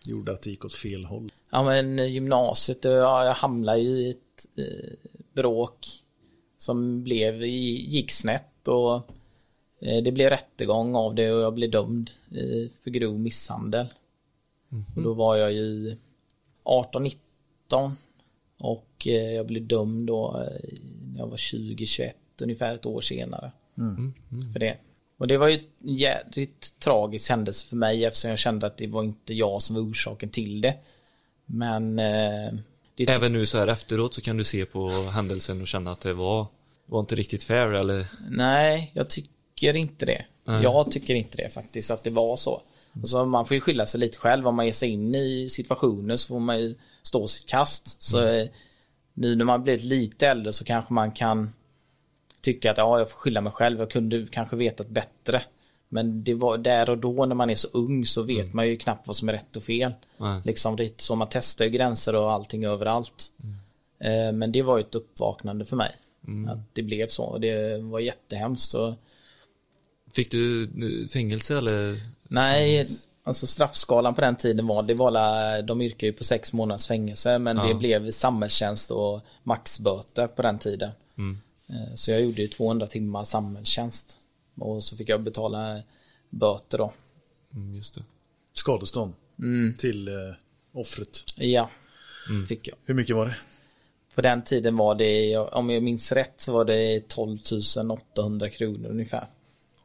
[0.04, 1.32] gjorde att det gick åt fel håll.
[1.50, 4.90] Ja men gymnasiet, ja, jag hamnade ju i ett eh,
[5.34, 5.86] bråk
[6.58, 8.94] som blev, gick snett och
[9.80, 13.86] eh, det blev rättegång av det och jag blev dömd eh, för grov misshandel.
[14.96, 15.96] Och då var jag ju
[16.64, 17.16] 18-19
[18.58, 20.78] och eh, jag blev dömd då eh,
[21.12, 23.52] när jag var 20-21 ungefär ett år senare.
[24.52, 24.76] För det.
[25.18, 28.86] Och det var ju en jävligt tragisk händelse för mig eftersom jag kände att det
[28.86, 30.74] var inte jag som var orsaken till det.
[31.46, 32.52] Men eh,
[32.94, 36.00] det Även nu så här efteråt så kan du se på händelsen och känna att
[36.00, 36.46] det var,
[36.86, 38.06] var inte riktigt fair eller?
[38.28, 40.24] Nej, jag tycker inte det.
[40.44, 40.62] Nej.
[40.62, 42.62] Jag tycker inte det faktiskt, att det var så.
[42.94, 44.48] Alltså, man får ju skylla sig lite själv.
[44.48, 48.02] Om man ger sig in i situationer så får man ju stå sitt kast.
[48.02, 48.48] Så eh,
[49.14, 51.50] nu när man blivit lite äldre så kanske man kan
[52.40, 53.78] tycka att ja, jag får skylla mig själv.
[53.78, 55.42] Jag kunde kanske vetat bättre.
[55.88, 58.76] Men det var där och då när man är så ung så vet man ju
[58.76, 59.92] knappt vad som är rätt och fel.
[60.16, 60.40] Nej.
[60.44, 63.32] Liksom det så man testar ju gränser och allting överallt.
[64.00, 65.96] Eh, Men det var ju ett uppvaknande för mig.
[66.48, 67.24] Att det blev så.
[67.24, 68.70] Och det var jättehemskt.
[68.70, 68.94] Så,
[70.12, 70.68] Fick du
[71.12, 72.00] fängelse eller?
[72.22, 72.86] nej,
[73.24, 77.38] alltså straffskalan på den tiden var, det var de yrkade ju på sex månaders fängelse.
[77.38, 80.90] Men det blev samhällstjänst och maxböter på den tiden.
[81.68, 84.18] Eh, Så jag gjorde ju 200 timmar samhällstjänst.
[84.60, 85.82] Och så fick jag betala
[86.30, 86.92] böter då.
[87.54, 88.02] Mm, just det.
[88.52, 89.12] Skadestånd
[89.78, 90.14] till eh,
[90.72, 91.24] offret.
[91.36, 91.70] Ja,
[92.48, 92.76] fick jag.
[92.84, 93.36] Hur mycket var det?
[94.14, 97.38] På den tiden var det, om jag minns rätt, så var det 12
[97.90, 99.26] 800 kronor ungefär.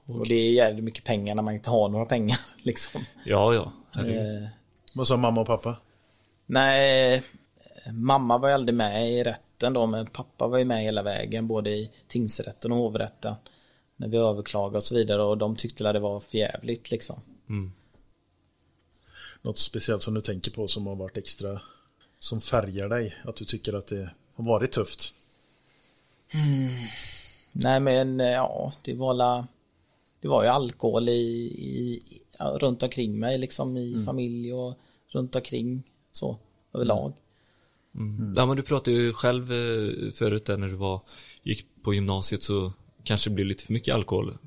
[0.07, 2.39] Och det är jävligt mycket pengar när man inte har några pengar.
[2.63, 3.01] Liksom.
[3.25, 3.71] Ja, ja.
[4.01, 4.47] Eh,
[4.93, 5.77] Vad sa mamma och pappa?
[6.45, 7.23] nej,
[7.91, 11.47] mamma var ju aldrig med i rätten då, men pappa var ju med hela vägen,
[11.47, 13.35] både i tingsrätten och hovrätten.
[13.95, 17.21] När vi överklagade och så vidare och de tyckte att det var förjävligt liksom.
[19.41, 21.61] Något speciellt som du tänker på som har varit extra
[22.19, 23.15] som färgar dig?
[23.25, 25.13] Att du tycker att det har varit tufft?
[27.51, 29.47] Nej men eh, ja, det var la,
[30.27, 32.01] det var ju alkohol i, i,
[32.39, 34.77] ja, runt omkring mig liksom i familj och
[35.09, 36.37] runt omkring så
[36.73, 37.13] överlag.
[38.35, 41.01] Ja, men du pratade ju själv eh, förut där när du var,
[41.43, 44.37] gick på gymnasiet så kanske det blev lite för mycket alkohol.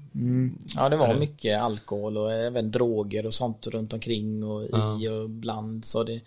[0.77, 5.31] Ja det var mycket alkohol och även droger och sånt runt omkring och i och
[5.31, 6.21] bland så det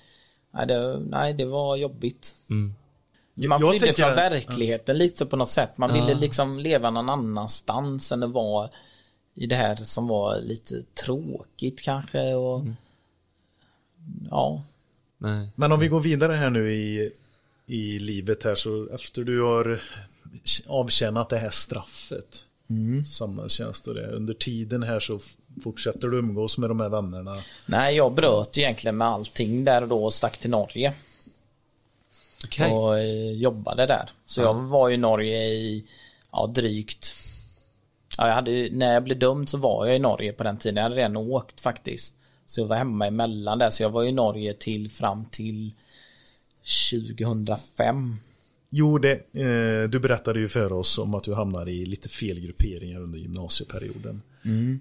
[0.52, 2.36] Nej det, nej, det var jobbigt.
[2.50, 2.74] Mm.
[3.50, 5.78] Man flydde tänker- från verkligheten lite på något sätt.
[5.78, 6.06] Man Ja.
[6.06, 8.70] ville liksom leva någon annanstans än att vara
[9.36, 12.76] i det här som var lite tråkigt kanske och Mm.
[14.30, 14.64] ja.
[15.18, 15.50] Nej.
[15.56, 17.12] Men om vi går vidare här nu i
[17.66, 19.82] i livet här så efter du har
[20.68, 22.46] avtjänat det här straffet.
[23.08, 24.08] Samhällstjänst och det.
[24.08, 25.20] Under tiden här så
[25.64, 27.38] fortsätter du umgås med de här vännerna.
[27.66, 30.94] Nej, jag bröt egentligen med allting där och då och stack till Norge.
[32.46, 32.72] Okej.
[32.72, 34.12] och eh, jobbade där.
[34.26, 35.86] Så jag var i Norge i
[36.32, 37.16] ja, drygt
[38.18, 40.76] ja, jag hade, När jag blev dömd så var jag i Norge på den tiden.
[40.76, 42.18] Jag hade redan åkt faktiskt.
[42.46, 43.70] Så jag var hemma emellan där.
[43.70, 45.72] Så jag var i Norge till fram till
[46.92, 48.16] 2005.
[48.70, 52.40] Jo, det, eh, du berättade ju för oss om att du hamnade i lite fel
[52.40, 54.22] grupperingar under gymnasieperioden.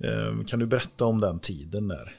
[0.05, 2.15] Eh, kan du berätta om den tiden där?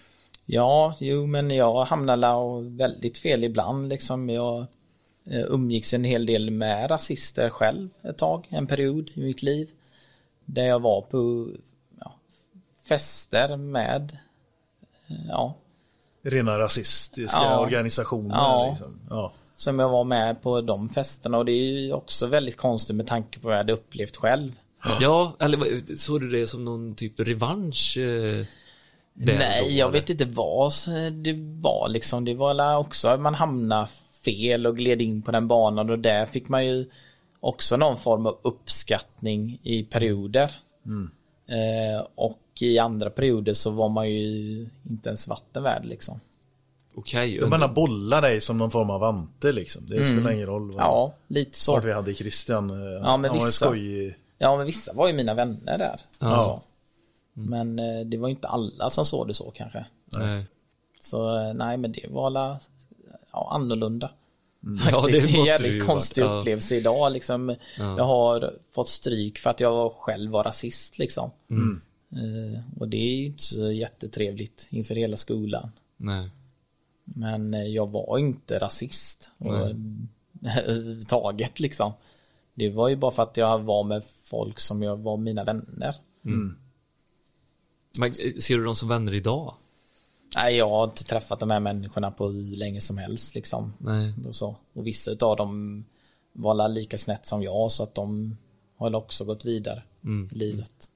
[0.45, 4.29] Ja, jo men jag hamnade väldigt fel ibland liksom.
[4.29, 4.65] Jag
[5.29, 9.69] eh, umgicks en hel del med rasister själv ett tag, en period i mitt liv.
[10.45, 11.47] Där jag var på
[11.99, 12.13] ja,
[12.87, 14.17] fester med
[15.29, 15.53] ja,
[16.21, 17.59] Rena rasistiska Ja.
[17.59, 18.35] organisationer.
[18.35, 18.67] Ja.
[18.69, 18.99] Liksom.
[19.09, 19.33] Ja.
[19.55, 23.07] som jag var med på de festerna och det är ju också väldigt konstigt med
[23.07, 24.51] tanke på vad jag hade upplevt själv.
[25.01, 27.97] Ja, eller såg du det som någon typ revansch?
[27.97, 28.45] Eh,
[29.13, 29.91] Nej, då, jag eller?
[29.91, 30.71] vet inte vad
[31.11, 32.25] det var liksom.
[32.25, 33.87] Det var alla också att man hamnade
[34.25, 36.85] fel och gled in på den banan och där fick man ju
[37.43, 40.55] också någon form av uppskattning i perioder.
[41.47, 46.19] Eh, och i andra perioder så var man ju inte ens vatten värd liksom.
[46.95, 49.85] Okej, De under- bara bollar dig som någon form av ante liksom.
[49.87, 50.85] Det spelar ingen roll vad, Mm.
[50.85, 51.71] Ja, lite så.
[51.73, 52.69] vart vi hade Christian.
[52.69, 54.15] Eh, men han var vissa- skojig.
[54.37, 56.01] Ja, men vissa var ju mina vänner där.
[56.19, 56.27] Ja.
[56.27, 56.61] Alltså.
[57.33, 59.85] Men eh, det var inte alla som såg det så kanske.
[60.17, 60.45] Nej.
[60.99, 62.59] Så eh, nej, men det var alla
[63.31, 64.09] ja, annorlunda.
[64.91, 66.31] Ja, det det är en jävligt konstig varit.
[66.31, 66.39] Ja.
[66.39, 67.55] upplevelse idag liksom.
[67.77, 71.31] Jag har fått stryk för att jag själv var rasist liksom.
[71.49, 71.81] Mm.
[72.11, 75.71] Eh, och det är ju inte så jättetrevligt inför hela skolan.
[75.97, 76.29] Nej.
[77.03, 79.31] Men eh, jag var inte rasist.
[80.65, 81.93] Överhuvudtaget liksom.
[82.53, 85.95] Det var ju bara för att jag var med folk som jag var mina vänner.
[87.99, 89.53] Men, eh, ser du dem som vänner idag?
[90.35, 93.73] Nej, jag har inte träffat de här människorna på hur länge som helst liksom.
[93.77, 94.13] Nej.
[94.27, 94.55] Och, så.
[94.73, 95.85] och vissa av dem
[96.33, 98.37] var lika snett som jag så att de
[98.77, 99.83] har också gått vidare
[100.31, 100.89] i livet.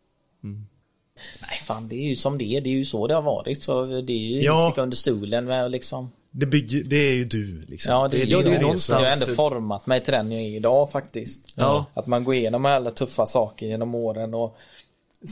[1.41, 3.63] Nej fan det är ju som det är, det är ju så det har varit
[3.63, 4.69] så det är ju Ja.
[4.69, 6.11] sticka under stolen med liksom.
[6.31, 7.93] Det, bygger, det är ju du liksom.
[7.93, 8.61] Ja det är, ja, det är det.
[8.61, 11.53] någonstans- Jag har ändå format mig till den jag är idag faktiskt.
[11.55, 11.85] Ja.
[11.93, 14.57] Att man går igenom alla tuffa saker genom åren och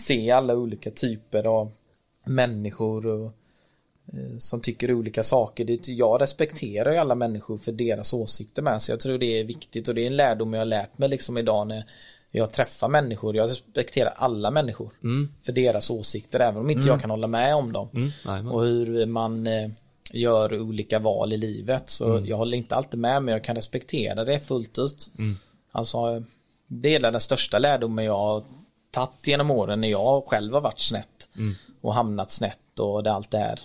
[0.08, 1.72] ser alla olika typer av
[2.26, 3.32] människor och,
[4.39, 5.65] som tycker olika saker.
[5.65, 9.44] Det, jag respekterar ju alla människor för deras åsikter med så jag tror det är
[9.44, 11.86] viktigt och det är en lärdom jag har lärt mig liksom idag när
[12.32, 13.36] jag träffar människor.
[13.36, 14.89] Jag respekterar alla människor
[15.41, 17.89] för deras åsikter även om inte jag kan hålla med om dem.
[17.94, 18.12] Mm,
[18.52, 19.70] och hur man eh,
[20.12, 21.89] gör olika val i livet.
[21.89, 25.12] Så jag håller inte alltid med men jag kan respektera det fullt ut.
[25.72, 26.24] Alltså
[26.68, 28.44] det är den största lärdomen jag har
[28.91, 31.30] tagit genom åren när jag själv har varit snett
[31.82, 33.60] och hamnat snett och det allt det här.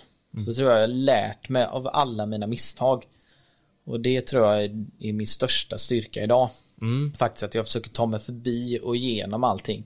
[0.45, 3.05] Så tror jag jag lärt mig av alla mina misstag.
[3.85, 6.49] Och det tror jag är- min största styrka idag.
[7.17, 9.83] Faktiskt att jag försöker ta mig förbi och igenom allting.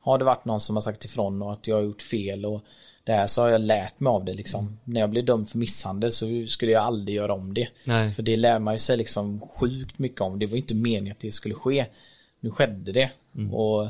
[0.00, 2.60] Har det varit någon som har sagt ifrån och att jag har gjort fel och
[3.04, 4.78] det här så har jag lärt mig av det liksom.
[4.84, 7.68] När jag blev dömd för misshandel så skulle jag aldrig göra om det.
[7.84, 8.12] Nej.
[8.12, 10.38] För det lär man ju sig liksom sjukt mycket om.
[10.38, 11.86] Det var inte meningen att det skulle ske.
[12.40, 13.10] Nu skedde det.
[13.52, 13.88] Och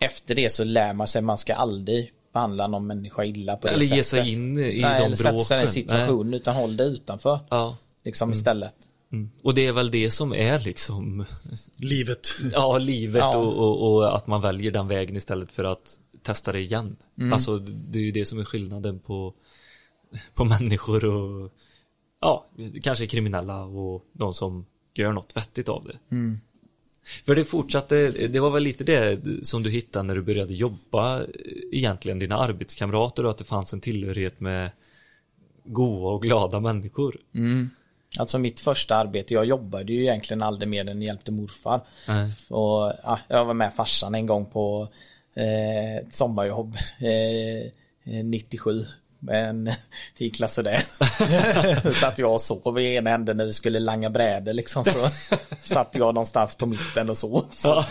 [0.00, 3.66] efter det så lär man sig att man ska aldrig behandla någon människa illa på
[3.66, 4.06] det Eller ge sättet.
[4.06, 5.68] sig in i Nej, de eller sätta sig i den bråken.
[5.72, 7.38] situationen utan håll det utanför.
[7.50, 7.76] Ja.
[8.04, 8.74] Liksom istället.
[9.12, 9.30] Mm.
[9.42, 11.24] Och det är väl det som är liksom
[11.76, 12.28] Livet.
[12.52, 13.36] Ja, livet Ja.
[13.36, 16.96] Och, och, och att man väljer den vägen istället för att testa det igen.
[17.32, 19.34] Alltså det är ju det som är skillnaden på,
[20.34, 21.52] på människor och
[22.20, 22.46] ja,
[22.82, 25.98] kanske kriminella och de som gör något vettigt av det.
[27.04, 31.22] För det fortsatte, det var väl lite det som du hittade när du började jobba
[31.72, 34.70] egentligen, dina arbetskamrater och att det fanns en tillhörighet med
[35.64, 37.16] goa och glada människor.
[38.18, 41.80] Alltså mitt första arbete, jag jobbade ju egentligen aldrig mer än hjälpte morfar.
[42.08, 42.30] Nej.
[42.50, 44.88] Och, ja, jag var med farsan en gång på
[45.34, 48.70] eh, ett sommarjobb eh, 97.
[49.24, 49.64] Men
[50.18, 50.84] det gick la sådär.
[51.82, 54.84] Så satt jag och sov i ena änden när vi skulle langa brädor liksom.
[54.84, 55.08] Så
[55.60, 57.44] satt jag någonstans på mitten och sov.
[57.50, 57.84] Så.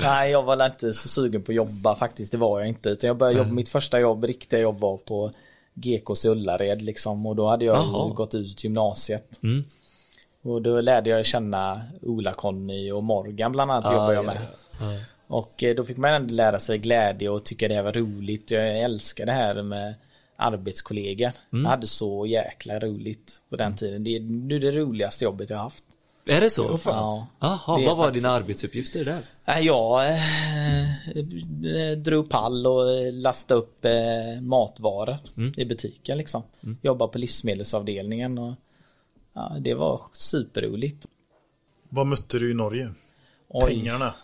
[0.00, 2.32] Nej, jag var inte så sugen på att jobba faktiskt.
[2.32, 2.88] Det var jag inte.
[2.88, 5.30] Utan jag började jobba, mitt första jobb, riktiga jobb var på
[5.74, 7.26] GKs i Ullared liksom.
[7.26, 8.08] Och då hade jag Jaha.
[8.08, 9.42] ju gått ut gymnasiet.
[9.42, 9.64] Mm.
[10.42, 14.46] Och då lärde jag känna Ola-Conny och Morgan bland annat jobbade jag ja, med.
[15.26, 18.50] Och eh, då fick man ändå lära sig glädje och tycka det var roligt.
[18.50, 19.94] Jag älskar det här med
[20.42, 21.32] arbetskollegor.
[21.50, 24.04] Jag hade så jäkla roligt på den tiden.
[24.04, 25.84] Det är nu det roligaste jobbet jag har haft.
[26.26, 26.80] Är det så?
[26.84, 27.26] Ja.
[27.40, 29.22] Jaha, vad var dina arbetsuppgifter där?
[29.60, 35.18] Jag eh, drog pall och eh, lastade upp eh, matvaror
[35.56, 36.42] i butiken liksom.
[36.82, 38.54] Jobbade på livsmedelsavdelningen och
[39.32, 41.06] ja, det var superroligt.
[41.88, 42.92] Vad mötte du i Norge?
[43.48, 43.74] Oj.
[43.74, 44.14] Pengarna.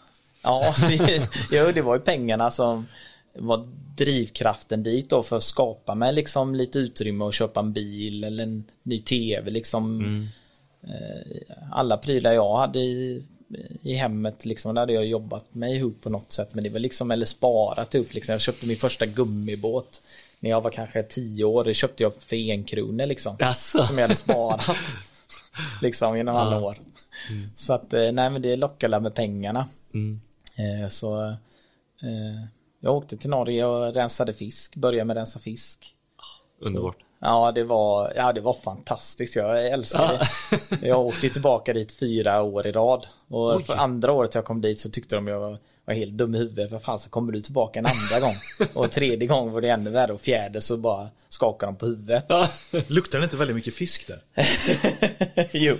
[0.43, 2.87] Ja, det, jo, det var ju pengarna som
[3.39, 8.25] var drivkraften dit då för att skapa mig liksom lite utrymme och köpa en bil
[8.25, 10.03] eller en ny tv liksom.
[10.83, 13.23] Eh, Alla prylar jag hade i,
[13.83, 16.79] i hemmet liksom, där hade jag jobbat mig ihop på något sätt men det var
[16.79, 18.33] liksom, eller sparat upp liksom.
[18.33, 20.03] Jag köpte min första gummibåt
[20.41, 23.37] när jag var kanske tio år, det köpte jag för en krona liksom.
[23.39, 23.85] Jaså?
[23.85, 24.77] Som jag hade sparat.
[25.83, 26.79] liksom genom alla år.
[27.57, 29.69] Så att, eh, nej men det lockade med pengarna.
[29.95, 30.21] Mm.
[30.57, 31.29] Eh, Så
[32.03, 32.45] eh,
[32.81, 35.95] jag åkte till Norge och rensade fisk, började med rensa fisk.
[36.61, 36.97] Underbart.
[37.21, 40.87] Ja det var, ja, det var fantastiskt, jag älskar det.
[40.89, 43.07] Jag åkte tillbaka dit fyra år i rad.
[43.29, 43.63] Och Oj.
[43.63, 45.59] för andra året jag kom dit så tyckte de jag
[45.89, 46.71] var, helt dum i huvudet.
[46.71, 48.35] För fan så kommer du tillbaka en andra gång.
[48.75, 52.25] Och tredje gång var det ännu värre och fjärde så bara skakade de på huvudet.
[52.87, 54.21] Luktar det inte väldigt mycket fisk där?
[55.53, 55.77] jo.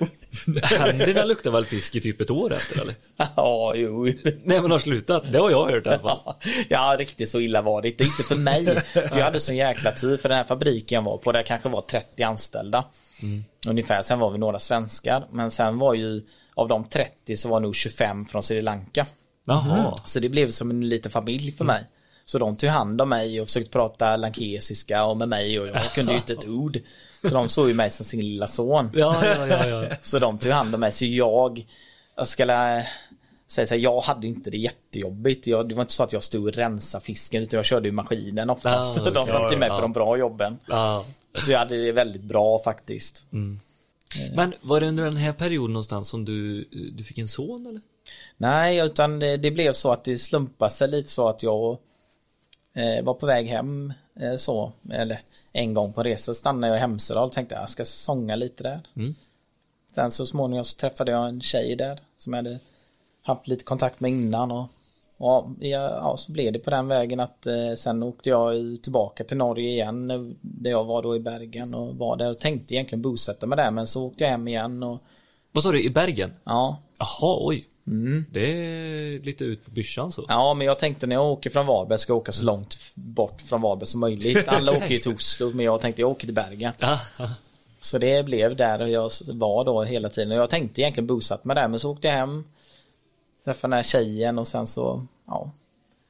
[0.63, 2.95] Händerna luktar väl fisk i typ ett år efter eller?
[3.37, 4.05] Ja, jo.
[4.25, 6.35] Nej men har slutat, det har jag hört i alla fall.
[6.69, 8.05] Ja, riktigt så illa var det inte.
[8.05, 8.65] Inte för mig.
[8.93, 10.17] För jag hade sån jäkla tur.
[10.17, 12.85] För den här fabriken jag var på, där kanske var 30 anställda.
[13.67, 14.03] Ungefär.
[14.03, 15.27] Sen var vi några svenskar.
[15.31, 16.23] Men sen var ju,
[16.55, 19.07] av de 30 så var nog 25 från Sri Lanka.
[19.49, 19.95] Jaha.
[20.05, 21.85] Så det blev som en liten familj för mig.
[22.25, 25.83] Så de tog hand om mig och försökte prata lankesiska och med mig och jag
[25.83, 26.79] kunde ju inte ett ord.
[27.23, 28.91] Så de såg ju mig som sin lilla son.
[28.95, 29.97] Ja, ja, ja, ja.
[30.03, 30.93] Så de tog hand om mig.
[30.93, 31.67] Så jag,
[32.17, 32.45] jag ska
[33.47, 35.47] säga så här, jag hade inte det jättejobbigt.
[35.47, 37.93] Jag, det var inte så att jag stod och rensade fisken utan jag körde ju
[37.93, 39.01] maskinen oftast.
[39.05, 40.59] Ja, de satt ju med på de bra jobben.
[40.69, 41.05] ja.
[41.45, 43.27] Så jag hade det väldigt bra faktiskt.
[44.35, 47.81] Men var det under den här perioden någonstans som du, du fick en son eller?
[48.41, 51.79] Nej, utan det, det blev så att det slumpade sig lite så att jag
[52.75, 55.21] eh, var på väg hem eh, så, eller
[55.53, 58.81] en gång på resa stannade jag i Hemsedal och tänkte jag ska säsonga lite där.
[58.97, 59.15] Mm.
[59.95, 62.59] Sen så småningom så träffade jag en tjej där som jag hade
[63.23, 64.67] haft lite kontakt med innan och,
[65.17, 69.37] och ja, så blev det på den vägen att eh, sen åkte jag tillbaka till
[69.37, 73.03] Norge igen eh, där jag var då i Bergen och var där och tänkte egentligen
[73.03, 74.99] bosätta mig där men så åkte jag hem igen och
[75.53, 76.33] Vad sa du, i Bergen?
[76.45, 77.69] ja, Jaha, oj.
[78.31, 80.25] Det är lite ut på byschan så.
[80.29, 83.41] Ja, men jag tänkte när jag åker från Varberg ska jag åka så långt bort
[83.41, 84.45] från Varberg som möjligt.
[84.49, 86.73] Alla åker ju till Oslo, men jag tänkte jag åker till Bergen.
[87.81, 90.33] Så det blev där jag var då hela tiden.
[90.33, 92.45] Och jag tänkte egentligen bosatt mig där, men så åkte jag hem.
[93.45, 95.51] Träffade den här tjejen och sen så, ja,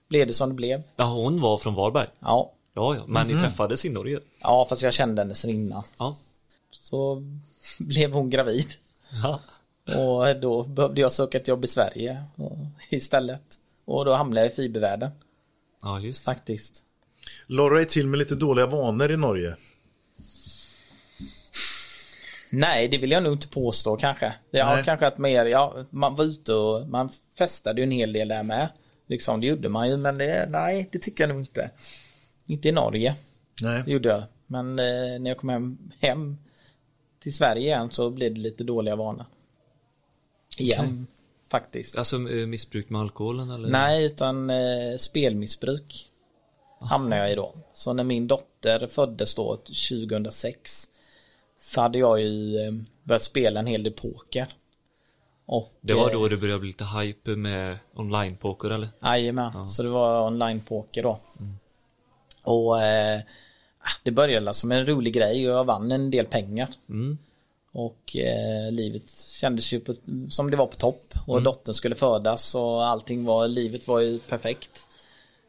[0.09, 0.83] blev det som det blev.
[0.97, 2.09] ja, hon var från Varberg.
[2.21, 4.21] Ja, Ja, ja, men ni träffades i Norge.
[4.41, 5.83] ja fast jag kände henne sen innan.
[5.99, 6.17] Ja.
[6.71, 7.23] Så
[7.81, 8.67] blev hon gravid.
[9.23, 9.41] Ja.
[9.97, 12.23] Och då behövde jag söka ett jobb i Sverige
[12.91, 13.43] istället.
[13.85, 15.11] Och då hamnade jag i fibervärlden,
[15.83, 16.85] Ja, just faktiskt.
[17.47, 19.57] Lorra är till med lite dåliga vanor i Norge.
[22.51, 24.35] Nej, det vill jag nog inte påstå kanske.
[24.51, 28.13] Det har kanske att mer, ja, man var ute och man festade ju en hel
[28.13, 28.69] del där med.
[29.07, 31.71] Liksom, det gjorde man ju, men det, nej, det tycker jag nog inte.
[32.47, 33.17] Inte i Norge,
[33.63, 33.83] Nej.
[33.85, 34.23] det gjorde jag.
[34.47, 36.37] Men eh, när jag kom hem, hem
[37.19, 39.27] till Sverige igen så blev det lite dåliga vanor.
[40.61, 41.07] Igen,
[41.51, 41.97] faktiskt.
[41.97, 43.69] Alltså eh, missbruk med alkoholen eller?
[43.69, 46.09] Nej, utan eh, spelmissbruk
[46.81, 47.55] hamnade jag i då.
[47.73, 50.89] Så när min dotter föddes då 2006
[51.59, 54.49] så hade jag ju eh, börjat spela en hel del poker.
[55.47, 58.89] Och, Det var eh, då det började bli lite hype med online-poker eller?
[59.03, 61.21] Jajamän, så det var online-poker då.
[62.45, 63.21] Och eh,
[64.03, 66.69] det började som en rolig grej och jag vann en del pengar.
[66.89, 67.19] Mm.
[67.79, 69.11] Och eh, livet
[69.41, 69.95] kändes ju på,
[70.29, 71.15] som det var på topp.
[71.27, 74.87] Och dottern skulle födas och allting var, livet var ju perfekt.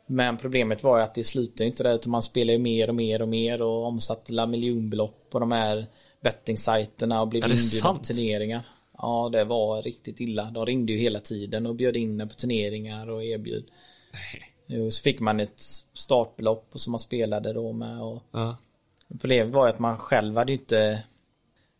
[0.07, 2.95] Men problemet var ju att det slutade inte där utan man spelade ju mer och
[2.95, 5.87] mer och mer och omsatte la miljonbelopp på de här
[6.21, 8.61] bettingsajterna och blev inbjudna på turneringar.
[8.97, 10.43] Ja, det var riktigt illa.
[10.43, 13.63] De ringde ju hela tiden och bjöd in på turneringar och erbjöd.
[14.67, 15.61] Jo, så fick man ett
[15.93, 18.01] startbelopp och som man spelade då med.
[18.01, 18.57] Och Ja.
[19.19, 21.03] Problemet var ju att man själv hade ju inte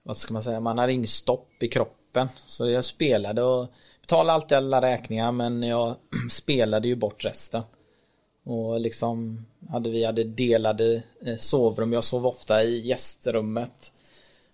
[0.09, 2.27] Vad ska man säga, man hade ingen stopp i kroppen.
[2.45, 3.67] Så jag spelade och
[4.01, 5.95] betalade alltid alla räkningar men jag
[6.31, 7.63] spelade ju bort resten.
[8.43, 13.93] Och liksom hade vi hade delade eh, sovrum, jag sov ofta i gästrummet.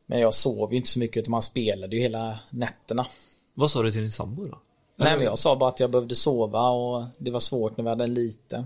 [0.06, 3.08] Men jag sov ju inte så mycket utan man spelade ju hela nätterna.
[3.54, 4.60] Vad sa du till din sambo då?
[4.96, 7.90] Nej men jag sa bara att jag behövde sova och det var svårt när vi
[7.90, 8.66] hade en liten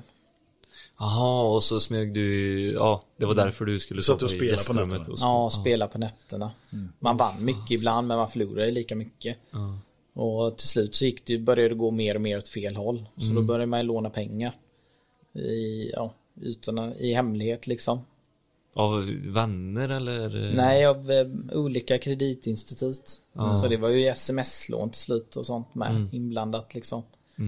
[1.00, 4.58] Jaha, och så smög du, ja, det var därför du skulle Satt och sova i
[4.58, 5.14] spelade på nätterna.
[5.14, 5.20] och.
[5.20, 6.52] Ja, spela på nätterna.
[6.74, 6.90] Mm.
[7.00, 9.38] Man vann mycket ibland men man förlorade lika mycket.
[10.16, 13.06] Och till slut så gick det, började det gå mer och mer åt fel håll.
[13.18, 13.36] Så Mm.
[13.36, 14.56] då började man ju låna pengar.
[15.36, 18.00] I, ja, utan, i hemlighet liksom.
[18.74, 20.54] Av vänner eller?
[20.56, 23.20] Nej, av eh, olika kreditinstitut.
[23.62, 26.10] Så det var ju sms-lån till slut och sånt med Mm.
[26.12, 27.04] inblandat liksom.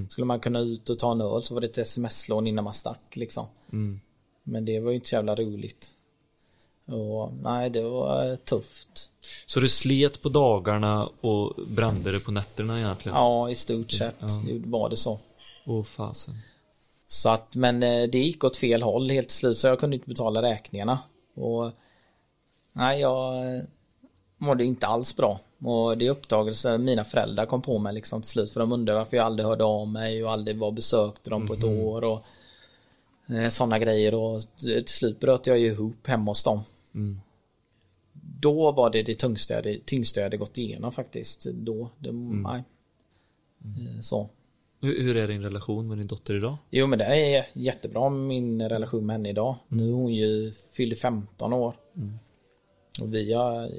[0.10, 2.74] Skulle man kunna ut och ta en öl så var det ett sms-lån innan man
[2.74, 3.46] stack liksom.
[3.72, 4.00] Mm.
[4.44, 5.92] Men det var ju inte så jävla roligt.
[6.86, 9.12] Och nej, det var eh, tufft.
[9.46, 13.18] Så du slet på dagarna och brände det på nätterna egentligen?
[13.18, 15.20] Ja, i stort sett det var det så.
[15.66, 16.36] Åh fasen.
[17.08, 19.96] Så att, men eh, det gick åt fel håll helt till slut så jag kunde
[19.96, 21.00] inte betala räkningarna.
[21.36, 21.72] Och
[22.74, 23.64] nej, jag eh,
[24.38, 25.40] mådde inte alls bra.
[25.64, 29.00] Och det uppdagades, eh, mina föräldrar kom på mig liksom till slut för de undrade
[29.00, 32.26] varför jag aldrig hörde av mig och aldrig var besökte dem på ett år och
[33.36, 36.62] eh, sådana grejer och till slut bröt jag ju ihop hemma hos dem.
[38.40, 41.46] Då var det det tyngsta jag hade, tyngsta jag hade gått igenom faktiskt.
[41.54, 42.64] Då, det, nej.
[43.64, 44.30] Eh, Så.
[44.82, 46.58] Hur, hur är din relation med din dotter idag?
[46.70, 49.56] Jo men det är jättebra min relation med henne idag.
[49.68, 51.76] Nu är hon ju fylld 15 år.
[53.02, 53.70] Och vi har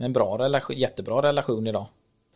[0.00, 1.86] en bra relation, jättebra relation idag.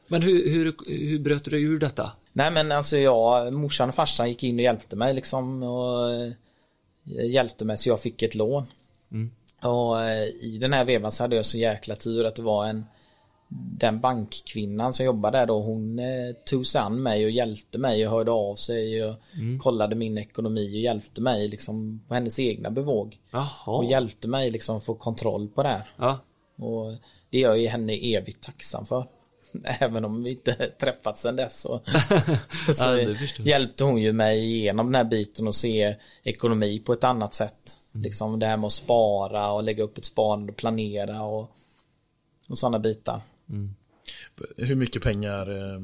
[0.09, 2.13] Men hur, hur, hur bröt du ur detta?
[2.33, 6.33] Nej men alltså jag, morsan och farsan gick in och hjälpte mig liksom och eh,
[7.05, 8.67] hjälpte mig så jag fick ett lån.
[9.63, 12.67] Och eh, i den här vevan så hade jag så jäkla tur att det var
[12.67, 12.85] en
[13.55, 18.07] den bankkvinnan som jobbade där då hon eh, tog sig an mig och hjälpte mig
[18.07, 19.15] och hörde av sig och
[19.61, 23.19] kollade min ekonomi och hjälpte mig liksom på hennes egna bevåg.
[23.31, 23.77] Jaha.
[23.77, 25.93] Och hjälpte mig liksom få kontroll på det här.
[25.99, 26.19] Ja.
[26.59, 26.95] Och
[27.33, 29.07] det är jag ju henne evigt tacksam för.
[29.65, 31.81] Även om vi inte träffats sedan dess så,
[32.75, 37.05] så Ja, hjälpte hon ju mig igenom den här biten och se ekonomi på ett
[37.05, 37.79] annat sätt.
[37.95, 38.03] Mm.
[38.03, 41.51] Liksom det här med att spara och lägga upp ett sparande och planera och,
[42.49, 43.21] och sådana bitar.
[44.57, 45.81] Hur mycket pengar eh,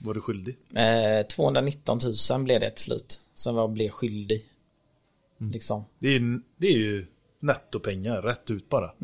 [0.00, 0.56] var du skyldig?
[0.74, 1.98] Eh, 219
[2.30, 3.20] 000 blev det till slut.
[3.34, 4.44] Som jag blev skyldig.
[5.40, 5.52] Mm.
[5.52, 5.84] Liksom.
[5.98, 7.06] Det är, det är ju
[7.40, 8.94] nettopengar, rätt ut bara.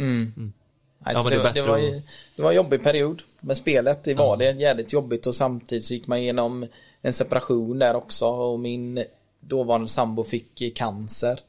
[1.05, 2.03] Nej, Ja, men det det, var- det, var, ju-
[2.37, 4.05] det var en jobbig period med spelet.
[4.05, 6.67] Det var det jävligt jobbigt och samtidigt så gick man igenom
[7.03, 9.05] en separation där också och min
[9.41, 11.41] dåvarande sambo fick cancer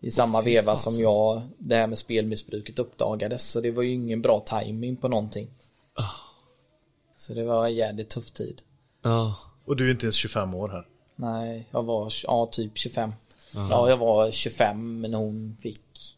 [0.00, 1.42] i samma veva som jag.
[1.58, 5.48] Det här med spelmissbruket uppdagades så det var ju ingen bra timing på någonting.
[7.16, 8.62] Så det var en jävligt tuff tid.
[9.02, 9.36] Ja.
[9.64, 10.86] Och du är inte ens 25 år här.
[11.16, 13.12] Nej, jag var ja, typ 25.
[13.54, 16.15] Ja, jag var 25 när hon fick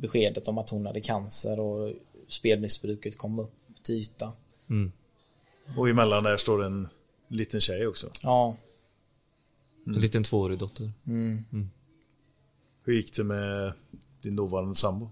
[0.00, 1.92] beskedet om att hon hade cancer och
[2.28, 4.32] spelmissbruket kom upp till ytan.
[5.76, 6.88] Och emellan där står en
[7.28, 8.10] liten tjej också.
[8.22, 8.56] Ja,
[9.86, 10.92] En liten tvåårig dotter.
[12.84, 13.72] Hur gick det med
[14.22, 15.10] din dåvarande sambo?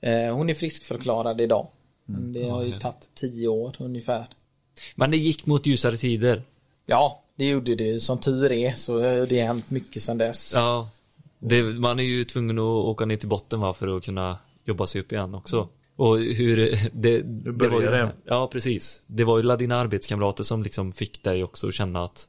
[0.00, 1.68] eh, hon är friskförklarad idag.
[2.04, 4.26] Men det har ju tagit 10 år ungefär.
[4.94, 6.42] Men det gick mot ljusare tider.
[6.86, 8.00] Ja, det gjorde det ju.
[8.00, 10.52] Som tur är så har det hänt mycket sedan dess.
[10.54, 10.90] Ja.
[11.38, 14.86] Det, man är ju tvungen att åka ner till botten va, för att kunna jobba
[14.86, 15.68] sig upp igen också.
[15.96, 16.56] Och hur
[16.92, 18.08] det, det var ju.
[18.24, 19.02] Ja, precis.
[19.06, 22.28] Det var ju alla dina arbetskamrater som liksom fick dig också att känna att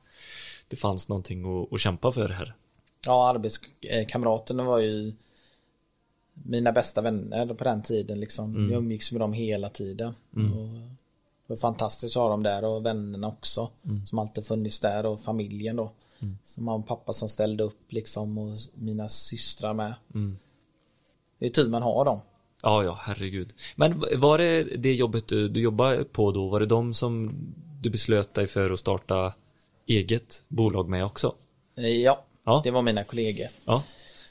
[0.67, 2.53] det fanns någonting att, att kämpa för här.
[3.05, 5.13] Ja, arbetskamraterna var ju
[6.33, 8.69] mina bästa vänner på den tiden liksom.
[8.71, 10.13] Jag umgicks med dem hela tiden.
[10.33, 10.69] Och
[11.47, 13.69] det var fantastiskt att ha dem där och vännerna också.
[14.05, 15.91] Som alltid funnits där och familjen då.
[16.43, 19.93] Som mamma och pappa som ställde upp liksom och mina systrar med.
[21.39, 22.19] Det är tur man har dem.
[22.63, 23.53] Ja, ja, herregud.
[23.75, 26.47] Men var det det jobbet du, du jobbade på då?
[26.49, 27.31] Var det de som
[27.81, 29.33] du beslöt dig för att starta
[29.87, 31.35] eget bolag med också?
[31.77, 32.61] Eh, Ja, Ja.
[32.63, 33.47] det var mina kollegor.
[33.65, 33.83] Ja.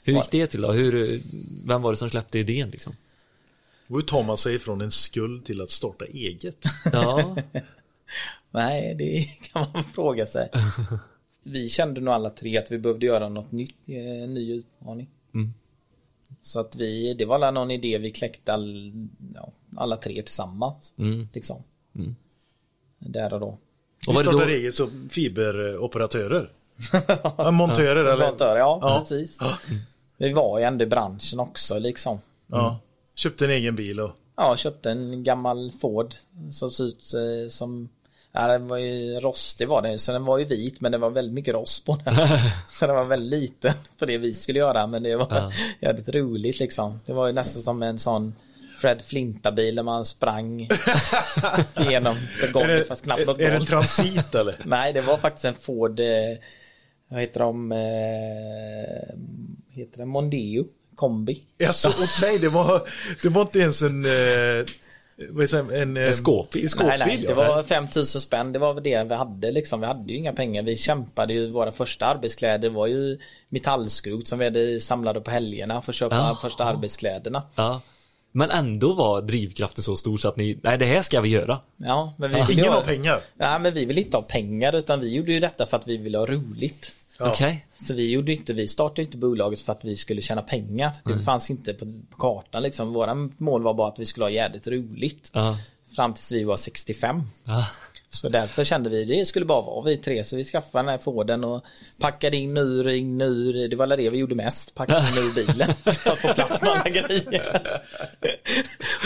[0.03, 0.71] Hur gick det till då?
[0.71, 1.21] Hur,
[1.67, 2.93] vem var det som släppte idén liksom?
[3.87, 6.65] Hur tar man sig från en skuld till att starta eget?
[6.93, 7.37] Ja,
[8.51, 10.49] Nej, det kan man fråga sig.
[11.43, 15.09] Vi kände nog alla tre att vi behövde göra något nytt, eh, en ny utmaning.
[16.41, 18.91] Så att vi, det var någon idé vi kläckte all,
[19.35, 20.93] ja, alla tre tillsammans.
[21.33, 21.63] Liksom.
[22.99, 23.57] Där och då.
[24.07, 26.51] och Vi startade eget som fiberoperatörer.
[27.37, 28.11] ja, montörer eller?
[28.17, 28.99] Leverantör, ja, Ja.
[28.99, 29.39] precis.
[30.17, 32.19] Vi var ju ändå i branschen också liksom.
[32.47, 32.79] Ja.
[33.15, 34.11] Köpte en egen bil och...
[34.35, 36.15] Ja, köpte en gammal Ford
[36.51, 37.89] som såg ut eh, som
[38.31, 41.09] Ja, den var ju rostig var den, så den var ju vit men det var
[41.09, 42.15] väldigt mycket rost på den.
[42.69, 45.51] så den var väldigt liten för det vi skulle göra men det var Ja.
[45.87, 46.99] jävligt roligt liksom.
[47.05, 48.35] Det var ju nästan som en sån
[48.81, 50.69] Fred Flinta-bil där man sprang
[51.89, 52.15] genom
[52.53, 54.55] golvet fast knappt något är det en transit eller?
[54.65, 56.05] Nej, det var faktiskt en Ford, eh,
[57.09, 57.77] vad heter de, eh,
[59.69, 60.65] heter det, Mondeo
[60.95, 61.43] kombi.
[61.67, 62.81] Alltså okej, det, var,
[63.23, 64.05] det var inte ens en...
[65.21, 66.63] Eh, man, en, eh, En skåpbil?
[66.63, 67.35] en skåpbil nej, nej, det ja.
[67.35, 69.79] var 5000 spänn, det var väl det vi hade liksom.
[69.79, 73.17] Vi hade ju inga pengar, vi kämpade ju, våra första arbetskläder var ju
[73.49, 76.35] metallskrot som vi hade samlade på helgerna för att köpa Jaha.
[76.35, 77.43] första arbetskläderna.
[77.55, 77.81] Ja.
[78.31, 81.59] Men ändå var drivkraften så stor så att ni, nej det här ska vi göra.
[81.77, 83.19] Ja, men vi ville Ingen ju har pengar.
[83.35, 85.97] Nej, men vi vill inte ha pengar utan vi gjorde ju detta för att vi
[85.97, 86.95] ville ha roligt.
[87.19, 87.31] Ja.
[87.31, 87.65] Okej.
[87.73, 90.91] Så vi gjorde inte, vi startade inte bolaget för att vi skulle tjäna pengar.
[91.03, 92.93] Det fanns inte på, på kartan liksom.
[92.93, 95.31] Våra mål var bara att vi skulle ha jävligt roligt.
[95.33, 95.57] Ja.
[95.95, 97.23] Fram tills vi var 65.
[97.43, 97.65] Ja.
[98.11, 100.23] Så därför kände vi det skulle bara vara vi tre.
[100.23, 101.63] Så vi skaffade den här Forden och
[101.99, 103.67] packade in ur, in ur.
[103.67, 104.75] Det var det vi gjorde mest.
[104.75, 105.73] Packade in ur bilen.
[105.95, 107.61] För att få plats med alla grejer.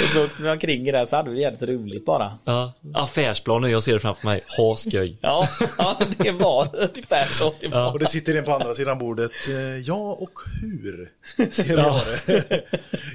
[0.04, 2.38] och så åkte vi omkring i det så hade vi jävligt roligt bara.
[2.45, 2.74] Ja.
[2.93, 4.41] Affärsplanen, jag ser det framför mig.
[4.58, 5.18] Ha skoj.
[5.22, 5.47] Ja,
[5.78, 7.91] ja det var ungefär så det var.
[7.93, 9.32] Och det sitter en på andra sidan bordet.
[9.49, 11.12] Eh, Ja, och hur?
[11.51, 11.95] Ser jag
[12.26, 12.64] det?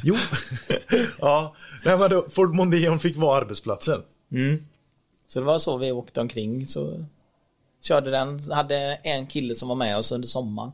[0.02, 0.16] jo.
[1.20, 4.02] ja, nej, men då, Ford Mondeon fick vara arbetsplatsen.
[5.28, 7.04] Så det var så vi åkte omkring så
[7.82, 10.72] körde den, hade en kille som var med oss under sommaren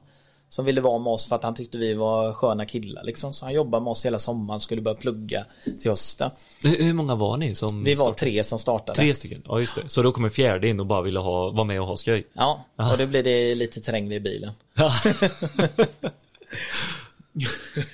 [0.55, 3.33] som ville vara med oss för att han tyckte vi var sköna killar liksom.
[3.33, 5.45] Så han jobbade med oss hela sommaren, skulle börja plugga
[5.81, 6.31] till hösten.
[6.63, 8.19] Hur många var ni som Vi var startade?
[8.31, 8.97] tre som startade.
[8.97, 9.43] Tre stycken?
[9.45, 9.89] Ja just det.
[9.89, 12.27] Så då kommer fjärde in och bara ville ha, vara med och ha skoj?
[12.33, 14.53] Ja, och det blev det lite terräng vid bilen.
[14.75, 14.93] Ja.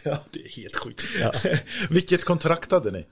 [0.05, 1.03] ja, det är helt sjukt.
[1.91, 3.05] Vilket kontrakt hade ni?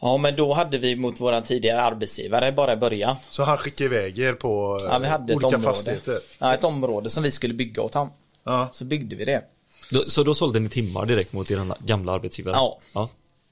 [0.00, 3.16] Ja, men då hade vi mot våran tidigare arbetsgivare bara i början.
[3.30, 5.62] Så han skickade iväg er på Ja, vi hade ett olika område.
[5.62, 6.18] fastigheter?
[6.38, 8.12] Ja, ett område som vi skulle bygga åt honom.
[8.44, 8.68] Ja.
[8.72, 9.42] Så byggde vi det.
[9.90, 12.54] Då, så då sålde ni timmar direkt mot er gamla arbetsgivare?
[12.54, 12.78] Ja.
[12.94, 13.08] ja.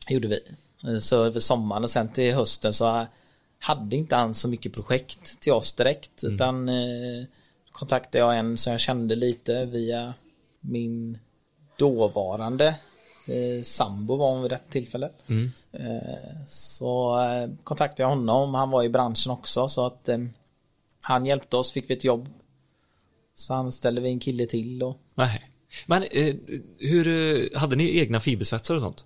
[0.08, 0.40] gjorde vi.
[1.00, 3.06] Så över sommaren och sen till hösten så
[3.58, 7.24] hade inte han så mycket projekt till oss direkt utan eh,
[7.72, 10.14] kontaktade jag en som jag kände lite via
[10.60, 11.18] min
[11.78, 12.66] dåvarande
[13.26, 15.12] eh, sambo var hon vid det tillfället.
[15.28, 15.34] Eh,
[16.46, 20.18] så eh, kontaktade jag honom, han var i branschen också så att eh,
[21.00, 22.28] han hjälpte oss, fick vi ett jobb.
[23.34, 25.50] Så anställde vi en kille till och Nej.
[25.86, 26.34] Men eh,
[26.78, 29.04] hur, eh, hade ni egna fibersvetsar och sånt?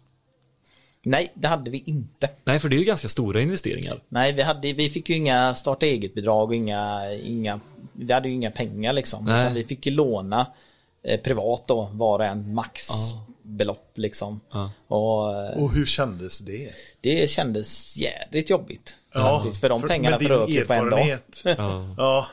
[1.04, 2.28] nej, det hade vi inte.
[2.44, 4.02] Nej, för det är ju ganska stora investeringar.
[4.08, 7.60] Nej, vi, hade, vi fick ju inga starta eget-bidrag och inga, inga,
[7.92, 9.24] vi hade ju inga pengar liksom.
[9.24, 9.40] Nej.
[9.40, 10.46] Utan vi fick ju låna
[11.02, 12.54] eh, privat då, var och en
[13.44, 14.40] maxbelopp liksom.
[14.52, 14.70] Ja.
[14.88, 16.70] Och Och hur kändes det?
[17.00, 18.96] det kändes jädrigt jobbigt.
[19.12, 21.18] Ja, faktiskt, för de för- pengarna föröker ju på en dag.
[21.44, 21.54] Ja.
[21.96, 22.26] Ja.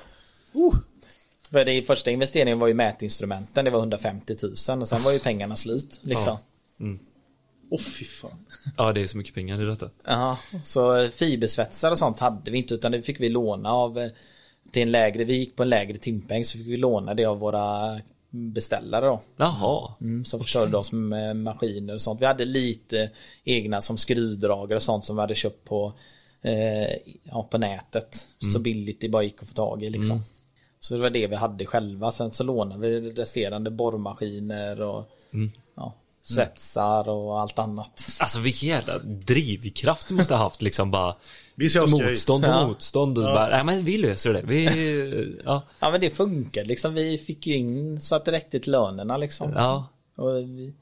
[0.55, 0.75] Uh.
[1.51, 4.35] För det första investeringen var ju mätinstrumenten, det var 150
[4.69, 6.37] 000 och sen var ju pengarna slut liksom.
[7.71, 8.45] Åh fy fan.
[8.77, 9.89] ja, det är så mycket pengar i detta.
[10.05, 14.09] Ja, så fibersvetsar och sånt hade vi inte utan det fick vi låna av eh,
[14.71, 17.39] till en lägre, vi gick på en lägre timpeng så fick vi låna det av
[17.39, 17.99] våra
[18.29, 19.21] beställare då.
[19.37, 19.93] Jaha.
[20.01, 22.21] Mm, som försörjde oss med maskiner och sånt.
[22.21, 23.09] Vi hade lite
[23.43, 25.93] egna som skruvdragare och sånt som vi hade köpt på,
[26.41, 28.27] eh, ja, på nätet.
[28.53, 30.23] Så billigt det bara gick att få tag i liksom.
[30.79, 32.11] Så det var det vi hade själva.
[32.11, 35.39] Sen så lånade vi resterande borrmaskiner och ja,
[36.33, 38.17] svetsar och allt annat.
[38.19, 41.15] Alltså vilken jävla drivkraft du måste ha haft liksom bara
[41.55, 41.81] Vi ska.
[41.87, 42.67] Motstånd och Ja.
[42.67, 44.41] motstånd och bara, nej men vi löser det.
[44.41, 44.65] Vi,
[45.45, 46.93] ja, Ja men det funkar liksom.
[46.93, 49.53] Vi fick ju in så att det räckte till lönerna liksom.
[49.55, 49.87] ja.
[50.17, 50.73] Och vi,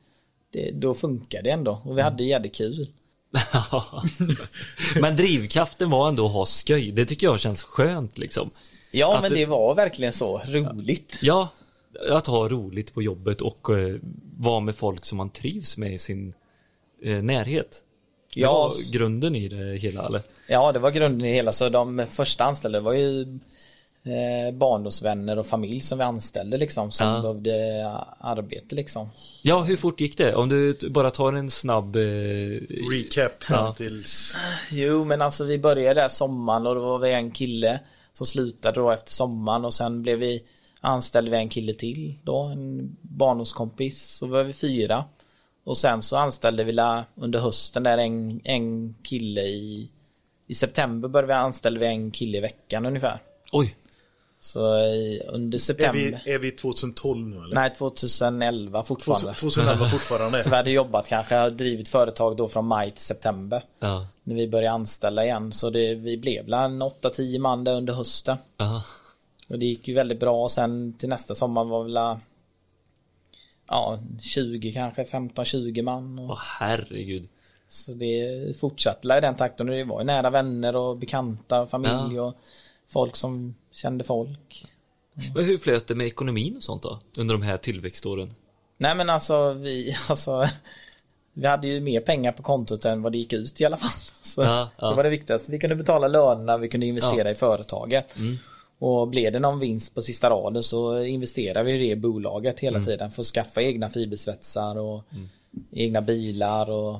[0.53, 1.81] det, då funkar det ändå.
[1.85, 2.87] Och vi hade jävligt kul.
[5.01, 6.91] Men drivkraften var ändå att ha skoj.
[6.91, 8.49] Det tycker jag känns skönt liksom.
[8.91, 11.19] Ja Att men det- det var verkligen så roligt.
[11.21, 11.49] Ja,
[12.09, 13.95] att ha roligt på jobbet och eh,
[14.37, 16.33] vara med folk som man trivs med i sin
[17.03, 17.83] eh, närhet.
[18.33, 20.21] Det Ja, var grunden i det hela eller?
[20.47, 21.51] Ja, det var grunden i det hela.
[21.51, 23.21] Så de första anställda var ju
[24.03, 26.91] eh, barndomsvänner och familj som vi anställde liksom.
[26.91, 27.21] Som Ja.
[27.21, 29.09] behövde eh, arbete liksom.
[29.41, 30.35] Ja, hur fort gick det?
[30.35, 31.95] Om du bara tar en snabb...
[31.95, 32.01] Eh,
[32.91, 33.73] Recap fram Ja.
[33.73, 34.33] tills...
[34.71, 37.79] Jo, men alltså vi började där sommaren och då var vi en kille
[38.13, 40.43] som slutade då efter sommaren och sen blev vi
[40.82, 44.07] anställde vi en kille till då, en barndomskompis.
[44.17, 45.03] Så var vi fyra.
[45.63, 49.91] Och sen så anställde vi la, under hösten där en, en kille i
[50.49, 53.19] i september började vi anställde vi en kille i veckan ungefär.
[53.51, 53.75] oj,
[54.39, 56.21] Så i- under Är september.
[56.25, 57.55] vi, är vi 2012 nu eller?
[57.55, 59.34] Nej, 2011 fortfarande.
[59.34, 60.43] 2011 fortfarande.
[60.43, 63.63] Så vi hade jobbat kanske, drivit företag då från maj till september.
[63.80, 65.53] ja, När vi började anställa igen.
[65.53, 68.38] Så det, vi blev en 8-10 man där under hösten.
[68.57, 68.84] ja.
[69.47, 70.49] Och det gick ju väldigt bra.
[70.49, 72.19] Sen till nästa sommar var väl
[73.69, 76.19] Ja, 20 kanske, 15-20 man.
[76.19, 77.27] Och, Åh herregud.
[77.67, 79.69] Så det fortsatte i den takten.
[79.69, 82.21] Och det var ju nära vänner och bekanta, familj Ja.
[82.23, 82.33] och
[82.87, 84.65] folk som kände folk.
[85.35, 86.99] Men hur flöt det med ekonomin och sånt då?
[87.17, 88.33] Under de här tillväxtåren?
[88.77, 90.45] Nej men alltså vi, alltså
[91.33, 93.89] Vi hade ju mer pengar på kontot än vad det gick ut i alla fall.
[94.21, 94.89] Så Ja, ja.
[94.89, 95.51] Det var det viktigaste.
[95.51, 97.21] Vi kunde betala lönerna, vi kunde investera.
[97.21, 97.31] Mm.
[97.31, 98.15] i företaget.
[98.80, 102.73] Och blev det någon vinst på sista raden så investerade vi i det bolaget Mm.
[102.73, 105.03] hela tiden för att skaffa egna fibersvetsar och
[105.71, 106.99] egna bilar och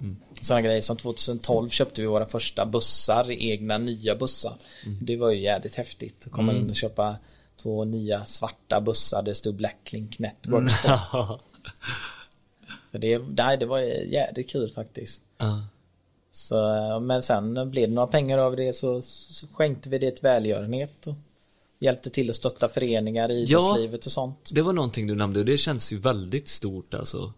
[0.00, 0.16] Mm.
[0.40, 0.80] sådana grejer.
[0.80, 4.54] Som 2012 köpte vi våra första bussar, egna nya bussar.
[4.86, 4.98] Mm.
[5.02, 7.16] Det var ju jävligt häftigt att komma in och köpa
[7.62, 9.22] två nya svarta bussar.
[9.22, 11.40] Det stod Blacklink Network på.
[12.90, 13.78] För det, nej, det var
[14.08, 15.22] jävligt kul faktiskt.
[15.38, 15.62] Ja.
[16.34, 16.56] Så,
[17.02, 19.02] men sen blev det några pengar över det så,
[19.52, 21.14] skänkte vi det till välgörenhet och
[21.78, 23.60] hjälpte till att stötta föreningar i Ja.
[23.60, 24.50] idrottslivet och sånt.
[24.54, 27.32] Det var någonting du nämnde och det känns ju väldigt stort alltså.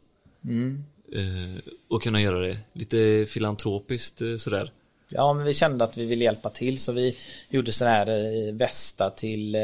[0.45, 0.85] Mm.
[1.13, 4.73] Eh, och kunna göra det lite filantropiskt eh, sådär.
[5.09, 7.17] Ja, men vi kände att vi ville hjälpa till så vi
[7.49, 9.61] gjorde sådana här eh, västar till eh,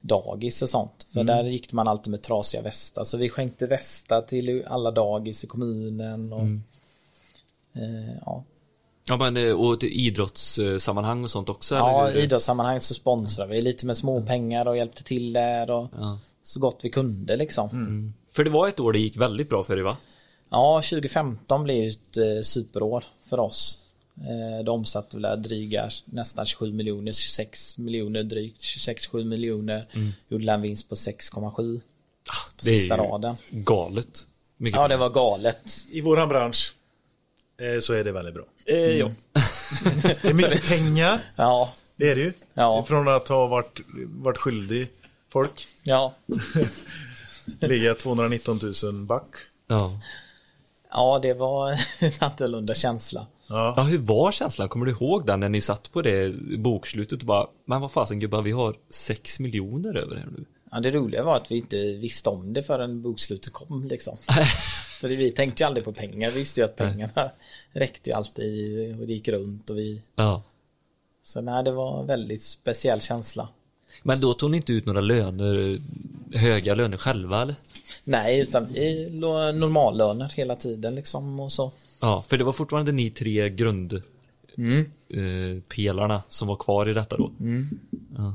[0.00, 1.06] dagis och sånt.
[1.12, 3.04] För där gick man alltid med trasiga västar.
[3.04, 6.32] Så vi skänkte västar till alla dagis i kommunen.
[6.32, 6.46] Och,
[7.80, 8.44] eh, ja,
[9.08, 13.62] Ja men eh, och till idrottssammanhang och sånt också ja eller idrottssammanhang så sponsrade vi
[13.62, 15.70] lite med små pengar och hjälpte till där.
[15.70, 16.18] Och Ja.
[16.42, 18.12] Så gott vi kunde liksom.
[18.32, 19.96] För det var ett år det gick väldigt bra för dig va?
[20.50, 23.80] Ja, 2015 blev ett eh, superår för oss.
[24.16, 30.12] Eh, de omsatte väl dryga nästan 27 miljoner, 26 miljoner drygt, 26-7 miljoner.
[30.28, 31.80] Gjorde en vinst på 6,7 på Mm.
[32.62, 33.36] Det är sista raden.
[33.50, 34.28] galet.
[34.56, 35.76] Mycket Ja, det var galet.
[35.90, 36.74] I våran bransch
[37.80, 38.44] så är det väldigt bra.
[38.66, 39.10] Eh, ja.
[40.22, 42.32] Det är mycket pengar, Ja, det är det ju.
[42.54, 42.84] Ja.
[42.88, 44.88] Från att ha varit, varit skyldig
[45.32, 46.14] folk, ja.
[47.60, 49.24] ligga 219 000 back.
[49.68, 50.00] ja.
[50.96, 53.26] Ja, det var en annorlunda känsla.
[53.48, 54.68] Ja, hur var känslan?
[54.68, 58.20] Kommer du ihåg den när ni satt på det bokslutet och bara Men vad fasen
[58.20, 60.44] gubbar, vi har 6 miljoner över här nu.
[60.70, 64.16] Ja, det roliga var att vi inte visste om det förrän bokslutet kom liksom.
[65.04, 66.30] För vi tänkte ju aldrig på pengar.
[66.30, 67.30] Vi visste ju att pengarna
[67.72, 70.42] räckte ju alltid och det gick runt och vi Ja.
[71.22, 73.48] Så nej, det var en väldigt speciell känsla.
[74.02, 75.78] Men då tog ni inte ut några löner,
[76.36, 77.54] höga löner själva eller?
[78.04, 81.72] Nej, utan vi låg normallöner hela tiden liksom och så.
[82.00, 87.16] Ja, för det var fortfarande ni tre grund eh, pelarna som var kvar i detta
[87.16, 87.32] då.
[88.16, 88.34] Ja,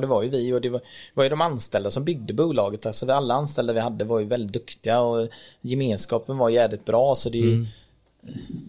[0.00, 0.80] det var ju vi och det var,
[1.14, 2.86] var ju de anställda som byggde bolaget.
[2.86, 5.28] Alltså alla anställda vi hade var ju väldigt duktiga och
[5.60, 7.14] gemenskapen var jävligt bra.
[7.14, 7.66] Så det är ju,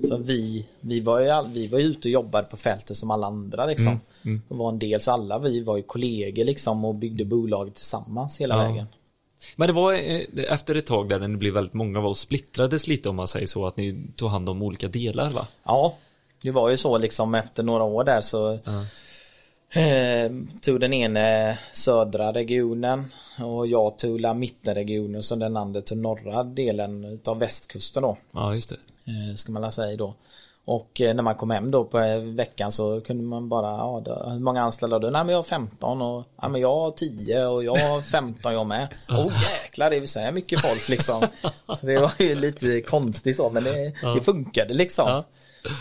[0.03, 3.27] Så vi, vi, var ju vi var ju ute och jobbade på fältet som alla
[3.27, 3.99] andra liksom.
[4.47, 8.41] Och var en del, så alla vi var ju kollegor liksom och byggde bolaget tillsammans
[8.41, 8.69] hela Ja.
[8.69, 8.85] vägen.
[9.55, 10.21] Men det var eh,
[10.53, 13.47] efter ett tag där ni blev väldigt många var och splittrades lite om man säger
[13.47, 15.47] så, att ni tog hand om olika delar va?
[15.63, 15.95] Ja,
[16.41, 18.59] det var ju så liksom efter några år där så
[19.75, 23.05] eh, tog den ene södra regionen
[23.39, 28.17] och jag tog la mittenregionen så den andra tog norra delen utav västkusten då.
[28.31, 28.75] Ja, just det.
[29.05, 30.15] Eh, ska man säga då.
[30.65, 34.01] Och eh, när man kom hem då på eh, veckan så kunde man bara, ja,
[34.05, 35.11] då, hur många anställda har du?
[35.11, 38.53] Nej men jag har 15 och, ja men jag har 10 och jag har 15
[38.53, 38.87] jag med.
[39.09, 41.23] Åh oh, jäklar, det är så här mycket folk liksom.
[41.81, 45.07] Det var ju lite konstigt så men det, det funkade liksom.
[45.07, 45.23] Ja.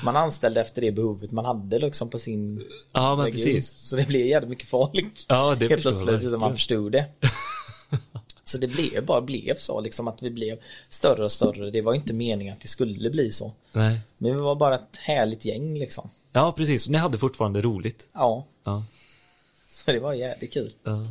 [0.05, 3.55] Man anställde efter det behovet man hade liksom på sin Ja, men region.
[3.55, 3.72] precis.
[3.76, 5.24] Så det blev jävligt mycket folk.
[5.28, 7.05] Ja, det Helt plötsligt så man förstod det.
[8.45, 10.59] Så det blev bara blev så liksom att vi blev
[10.89, 11.70] större och större.
[11.70, 13.53] Det var inte meningen att det skulle bli så.
[13.72, 14.01] Nej.
[14.18, 16.11] Men vi var bara ett härligt gäng liksom.
[16.33, 16.89] Ja, precis.
[16.89, 18.07] Ni hade fortfarande roligt.
[18.12, 18.85] Ja, Ja.
[19.66, 20.72] så det var jävligt kul.
[20.85, 21.07] ja.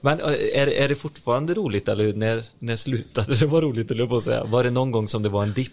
[0.00, 4.16] Men är, är det fortfarande roligt eller när, när slutade det vara roligt eller på
[4.16, 4.44] att säga?
[4.44, 5.72] Var det någon gång som det var en dipp?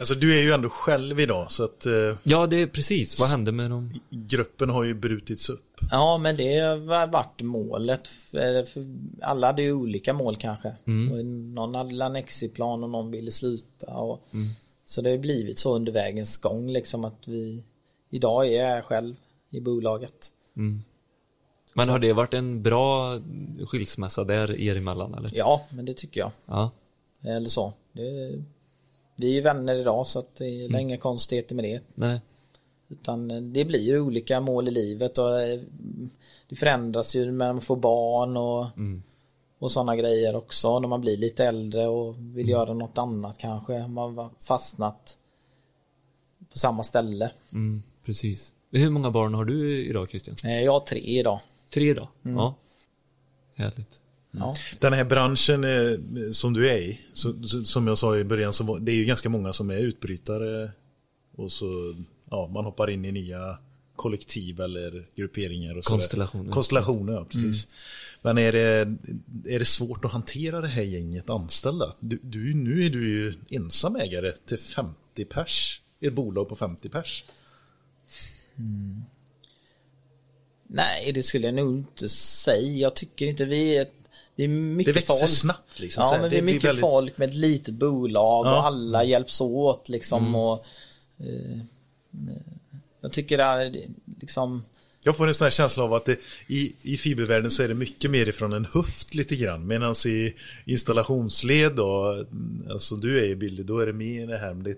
[0.00, 3.20] Alltså du är ju ändå själv idag så att eh, Ja, det är precis.
[3.20, 4.00] Vad hände med dem?
[4.10, 5.80] gruppen har ju brutits upp.
[5.90, 8.08] Ja, men det har varit målet.
[8.08, 8.86] För för
[9.22, 10.68] alla hade ju olika mål kanske.
[11.12, 13.96] Och någon hade en exitplan och någon ville sluta.
[13.96, 14.28] Och,
[14.84, 17.64] Så det har ju blivit så under vägens gång liksom att vi
[18.10, 19.14] idag är jag själv
[19.50, 20.28] i bolaget.
[21.74, 23.18] Men har det varit en bra
[23.66, 25.30] skilsmässa där er emellan eller?
[25.34, 26.30] Ja, men det tycker jag.
[26.46, 26.70] Ja.
[27.24, 27.72] Eller så.
[27.92, 28.42] Det,
[29.16, 31.80] vi är ju vänner idag så att det är inga konstigheter med det.
[31.94, 32.20] Nej.
[32.88, 35.60] Utan eh, det blir olika mål i livet och eh,
[36.48, 38.66] det förändras ju när man får barn och,
[39.58, 43.86] och sådana grejer också när man blir lite äldre och vill göra något annat kanske.
[43.86, 45.18] Man har fastnat
[46.52, 47.30] på samma ställe.
[47.52, 48.52] Mm, precis.
[48.70, 50.36] Hur många barn har du idag Christian?
[50.44, 51.40] Eh, Jag har tre idag.
[51.74, 52.08] Tre då?
[52.22, 52.54] Ja.
[53.54, 54.00] Härligt.
[54.38, 54.54] Ja.
[54.78, 55.98] Den här branschen eh,
[56.32, 59.28] som du är i, så, som jag sa i början, så det är ju ganska
[59.28, 60.70] många som är utbrytare.
[61.36, 61.94] Och så,
[62.30, 63.58] ja, man hoppar in i nya
[63.96, 65.84] kollektiv eller grupperingar och.
[65.84, 66.52] Konstellationer.
[66.52, 67.68] Konstellationer, ja, precis.
[68.22, 68.96] Men är det,
[69.48, 71.94] är det svårt att hantera det här gänget anställda?
[72.00, 75.80] Du, du, nu är du ju ensam ägare till 50 pers.
[76.00, 77.24] Ett bolag på 50 pers.
[80.68, 82.76] Nej, det skulle jag nog inte säga.
[82.76, 83.86] Jag tycker inte vi är,
[84.36, 85.30] vi är Det mycket växer folk.
[85.30, 86.02] snabbt liksom.
[86.12, 88.50] Ja, men Det är mycket väldigt- folk med ett litet bolag Ja.
[88.50, 88.58] Mm.
[88.58, 90.34] och alla hjälps åt liksom.
[90.34, 90.64] Och,
[91.18, 91.58] eh,
[93.00, 93.76] jag tycker det är
[94.20, 94.64] liksom,
[95.04, 97.74] Jag får en sån här känsla av att det, i, i fibervärlden så är det
[97.74, 99.66] mycket mer ifrån en höft lite grann.
[99.66, 100.34] Medan i
[100.64, 102.24] installationsled och
[102.70, 104.54] alltså du är i bilden, då är det mer det här.
[104.54, 104.76] Men det,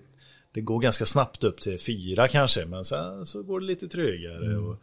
[0.52, 4.56] det går ganska snabbt upp till fyra kanske, men sen så går det lite trögare.
[4.56, 4.76] Och,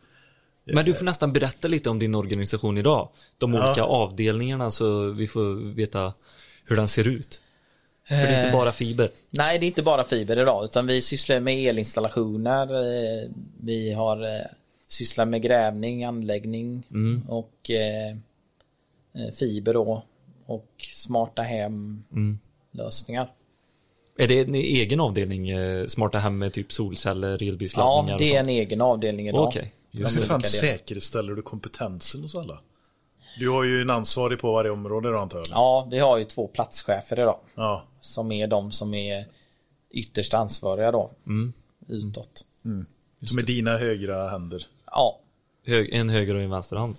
[0.66, 3.09] Men du får nästan berätta lite om din organisation idag.
[3.38, 3.68] De Ja.
[3.68, 6.13] olika avdelningarna så vi får veta
[6.66, 7.41] hur den ser ut.
[8.07, 8.53] För det är inte Eh.
[8.53, 9.09] bara fiber.
[9.30, 12.74] nej det är inte bara fiber idag utan vi sysslar med elinstallationer.
[12.74, 13.30] eh,
[13.61, 14.45] Vi har eh,
[14.88, 17.22] sysslar med grävning, anläggning Mm.
[17.30, 17.72] och
[19.39, 20.03] fiber då.
[20.45, 22.39] Och smarta hem Mm.
[22.72, 23.32] lösningar.
[24.18, 25.49] Är det en egen avdelning,
[25.88, 29.47] smarta hem med typ solceller, Ja, elbilsladdningar det är en egen avdelning idag.
[29.47, 30.26] Okej, Hur just det.
[30.26, 32.60] fan säkerställer du kompetensen hos alla?
[33.39, 35.48] Du har ju en ansvarig på varje område då antar jag.
[35.52, 37.39] Ja, vi har ju två platschefer idag.
[37.56, 37.84] Ja.
[38.02, 39.26] Som är de som är
[39.91, 41.12] ytterst ansvariga då.
[41.26, 41.54] Mm.
[41.88, 42.46] Utåt.
[43.26, 44.66] Som är dina högra händer.
[44.86, 45.20] Ja,
[45.66, 46.96] en höger och en vänster hand.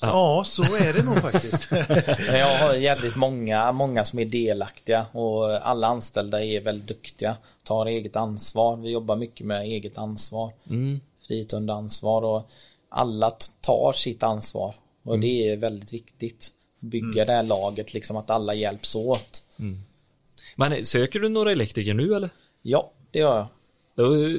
[0.00, 1.72] Ja, så är det nog faktiskt.
[2.28, 7.36] jag har jävligt många, många som är delaktiga och alla anställda är väldigt duktiga.
[7.62, 8.76] Tar eget ansvar.
[8.76, 10.52] Vi jobbar mycket med eget ansvar.
[10.70, 11.00] Mm.
[11.30, 12.50] Frihet under ansvar och
[12.88, 14.74] alla tar sitt ansvar.
[15.02, 16.48] Och det är väldigt viktigt.
[16.80, 19.44] Bygga det här laget, liksom att alla hjälps åt.
[20.56, 22.30] Men eh, söker du några elektriker nu eller?
[22.62, 23.46] Ja, det gör jag.
[23.94, 24.36] Då eh,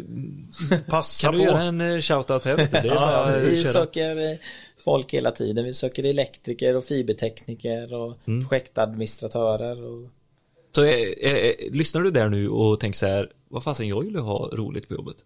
[0.87, 1.39] Passa kan på.
[1.39, 2.55] du göra en eh, shoutout du.
[2.71, 2.95] Det är
[3.37, 3.73] att Vi köra.
[3.73, 4.37] söker
[4.83, 5.65] folk hela tiden.
[5.65, 8.47] Vi söker elektriker och fibertekniker och Mm.
[8.47, 9.85] projektadministratörer.
[9.85, 10.09] Och...
[10.75, 14.15] Så eh, eh, lyssnar du där nu och tänker så här, vad fasen jag vill
[14.15, 15.17] ha roligt på jobbet.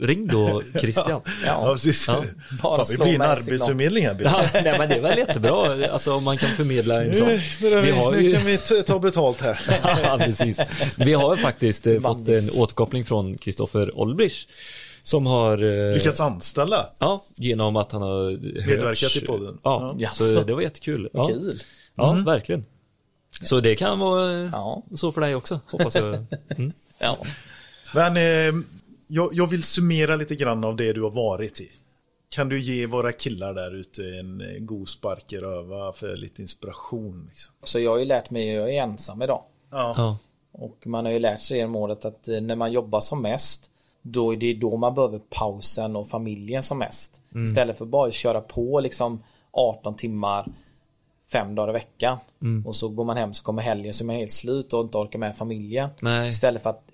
[0.00, 1.20] Ring då Christian.
[1.46, 2.08] Ja, precis.
[2.08, 2.24] Ja,
[2.62, 4.16] bara Fan, vi blir en arbetsförmedling här.
[4.24, 7.28] Ja, nej men det är väl jättebra, alltså om man kan förmedla en sån.
[7.28, 9.60] Nu, Vi har nu ju, kan vi ta betalt här.
[10.04, 10.60] ja, precis.
[10.96, 12.52] Vi har faktiskt eh, fått Bandis.
[12.54, 14.46] en återkoppling från Kristoffer Olbrich.
[15.02, 16.86] Som har eh, Lyckats anställa.
[16.98, 18.30] Ja, genom att han har
[18.68, 19.58] Medverkat i podden.
[19.62, 20.10] Ja, Ja.
[20.10, 21.08] så det var jättekul.
[21.12, 21.60] Ja, Kul.
[21.94, 22.64] ja verkligen.
[23.42, 24.82] Så det kan vara Ja.
[24.96, 26.26] så för dig också, hoppas jag.
[26.56, 26.72] Mm.
[26.98, 27.18] Ja.
[27.94, 28.62] Men eh,
[29.10, 31.68] jag, jag vill summera lite grann av det du har varit i.
[32.28, 36.42] Kan du ge våra killar där ute en eh, god spark i röva för lite
[36.42, 37.26] inspiration?
[37.28, 37.54] Liksom?
[37.62, 39.42] Så jag har ju lärt mig, jag är ensam idag.
[39.70, 39.94] Ja.
[39.96, 40.18] Ja.
[40.52, 43.70] Och man har ju lärt sig genom året att eh, när man jobbar som mest
[44.02, 47.22] då är det då man behöver pausen och familjen som mest.
[47.34, 47.44] Mm.
[47.44, 50.52] Istället för bara att köra på liksom 18 timmar
[51.32, 52.18] fem dagar i veckan.
[52.42, 52.66] Mm.
[52.66, 55.18] Och så går man hem så kommer helgen så är helt slut och inte orkar
[55.18, 55.88] med familjen.
[56.00, 56.30] Nej.
[56.30, 56.90] Istället för att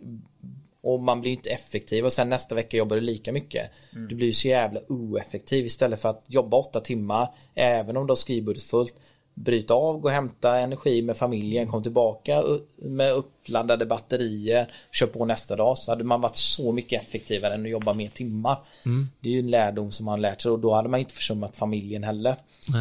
[0.87, 3.71] och man blir inte effektiv och sen nästa vecka jobbar du lika mycket.
[4.09, 8.17] Du blir så jävla oeffektiv istället för att jobba åtta timmar även om du har
[8.17, 8.95] skrivbordet fullt.
[9.35, 12.45] Bryta av, gå och hämta energi med familjen, kom tillbaka
[12.77, 17.63] med uppladdade batterier, kör på nästa dag så hade man varit så mycket effektivare än
[17.63, 18.59] att jobba mer timmar.
[19.21, 21.57] Det är ju en lärdom som man lärt sig och då hade man inte försummat
[21.57, 22.37] familjen heller.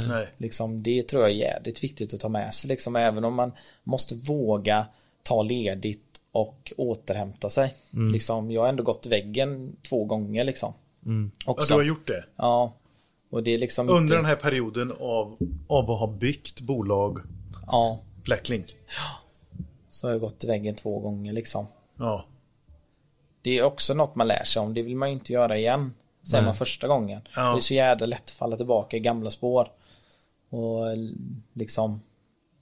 [0.08, 0.28] Nej.
[0.38, 2.68] Liksom, det tror jag är jävligt viktigt att ta med sig.
[2.68, 3.52] Liksom, även om man
[3.84, 4.86] måste våga
[5.24, 7.74] ta ledigt och återhämta sig.
[8.14, 10.44] Liksom, jag har ändå gått väggen två gånger.
[10.44, 10.74] Liksom.
[11.46, 11.74] Ja, Också.
[11.74, 12.26] du har gjort det.
[12.36, 12.74] Ja.
[13.30, 17.20] Och det är liksom Under inte- den här perioden av, av att ha byggt bolag
[17.68, 18.76] Ja, Blacklink.
[19.90, 21.68] så har jag gått väggen två gånger liksom.
[21.98, 22.26] Ja.
[23.42, 24.74] Det är också något man lär sig om.
[24.74, 25.94] Det vill man ju inte göra igen.
[26.24, 27.22] Säger man första gången.
[27.36, 27.42] Ja.
[27.52, 29.72] Det är så jävla lätt att falla tillbaka i gamla spår.
[30.50, 30.86] Och
[31.54, 32.02] liksom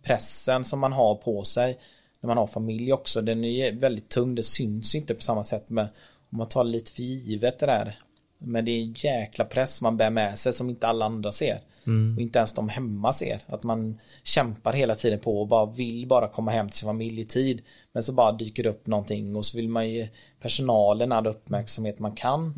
[0.03, 1.79] pressen som man har på sig
[2.23, 3.21] när man har familj också.
[3.21, 4.35] Den är väldigt tung.
[4.35, 5.87] Det syns inte på samma sätt med
[6.31, 7.99] om man tar lite för givet det där.
[8.37, 11.59] Men det är en jäkla press man bär med sig som inte alla andra ser.
[12.15, 13.39] Och inte ens de hemma ser.
[13.47, 17.21] Att man kämpar hela tiden på och bara vill bara komma hem till sin familj
[17.21, 17.61] i tid.
[17.91, 20.09] Men så bara dyker det upp någonting och så vill man ge
[20.41, 22.53] personalen all uppmärksamhet man kan.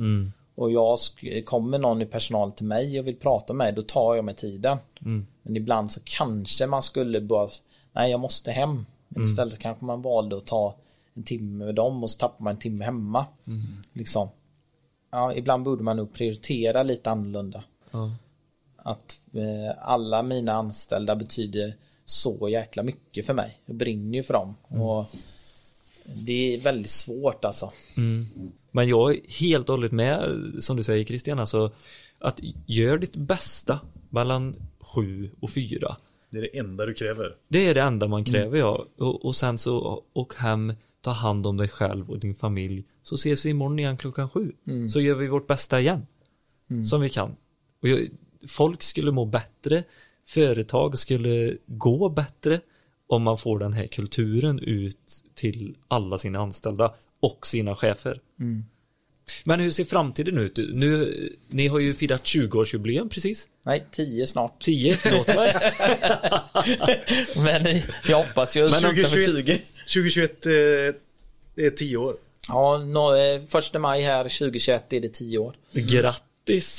[0.56, 0.98] Och jag
[1.46, 4.36] kommer någon i personal till mig och vill prata med mig, då tar jag mig
[4.36, 4.78] tiden.
[5.44, 7.50] Men ibland så kanske man skulle bara,
[7.94, 8.86] nej jag måste hem.
[9.16, 10.76] Men istället kanske man valde att ta
[11.14, 13.26] en timme med dem och så tappar man en timme hemma.
[13.94, 14.30] Liksom.
[15.12, 17.64] Ja, ibland borde man nog prioritera lite annorlunda.
[17.92, 18.12] Ja.
[18.78, 23.60] Att eh, alla mina anställda betyder så jäkla mycket för mig.
[23.66, 24.56] Jag brinner ju för dem.
[24.68, 25.06] Och
[26.16, 27.72] det är väldigt svårt alltså.
[28.72, 31.72] Men jag är helt och hållet med, som du säger Christian, alltså
[32.20, 35.98] att gör ditt bästa mellan sju och fyra.
[36.36, 37.36] Det är det enda du kräver.
[37.48, 38.86] Det är det enda man kräver ja.
[38.98, 42.84] Och, och sen så åk hem, ta hand om dig själv och din familj.
[43.04, 44.52] Så ses vi imorgon igen klockan sju.
[44.90, 46.08] Så gör vi vårt bästa igen.
[46.84, 47.36] Som vi kan.
[47.82, 48.08] Och jag,
[48.48, 49.84] folk skulle må bättre,
[50.26, 52.60] företag skulle gå bättre
[53.08, 58.22] om man får den här kulturen ut till alla sina anställda och sina chefer.
[59.44, 60.58] Men hur ser framtiden ut?
[60.58, 61.14] Nu,
[61.48, 63.48] ni har ju firat 20-årsjubileum precis.
[63.64, 64.64] Nej, 10 snart.
[64.64, 65.56] 10, förlåt mig.
[67.66, 69.16] Men jag hoppas ju Men sluta med 20.
[69.16, 70.52] 2021, 2021 eh,
[71.66, 72.16] är 10 år.
[72.48, 75.56] Ja, nå, eh, första maj här 2021 är det 10 år.
[75.72, 76.35] Grattis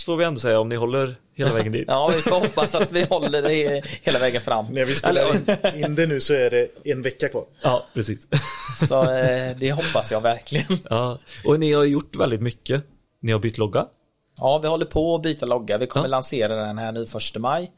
[0.07, 1.85] får vi ändå säga om ni håller hela vägen dit.
[1.89, 4.67] Ja, vi får hoppas att vi håller det hela vägen fram.
[4.67, 5.35] När vi spelar
[5.77, 7.45] in, in det nu så är det en vecka kvar.
[7.63, 8.29] Ja, precis.
[8.89, 10.79] Så eh, det hoppas jag verkligen.
[10.91, 12.83] Ja, och ni har gjort väldigt mycket.
[13.21, 13.87] Ni har bytt logga.
[14.37, 15.79] Ja, vi håller på att byta logga.
[15.79, 16.11] Vi kommer Ja.
[16.11, 17.71] lansera den här nu första maj.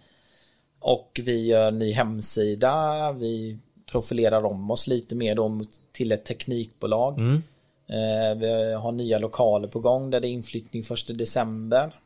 [0.81, 3.13] Och vi gör ny hemsida.
[3.13, 3.59] Vi
[3.93, 5.61] profilerar om oss lite mer då
[5.93, 7.19] till ett teknikbolag.
[7.19, 7.43] Mm.
[7.89, 12.01] Eh, vi har nya lokaler på gång där det är inflyttning första december.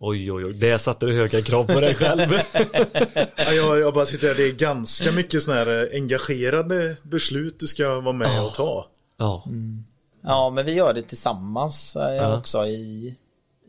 [0.00, 0.52] Oj, oj, oj.
[0.54, 2.28] Det satte du höga krav på dig själv.
[3.36, 7.60] Ja, jag, jag bara sitter här, det är ganska mycket sådana här eh, engagerade beslut
[7.60, 8.86] du ska vara med och ta.
[9.16, 9.44] Ja,
[10.22, 12.38] Ja, men vi gör det tillsammans Ja.
[12.38, 13.16] också i,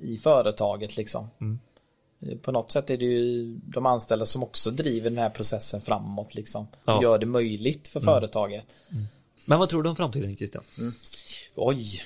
[0.01, 1.29] i företaget liksom.
[1.41, 1.59] Mm.
[2.41, 6.35] På något sätt är det ju de anställda som också driver den här processen framåt
[6.35, 6.67] liksom.
[6.85, 8.63] Och gör det möjligt för företaget.
[9.45, 10.63] men vad tror du om framtiden Christian?
[11.59, 12.01] Oj.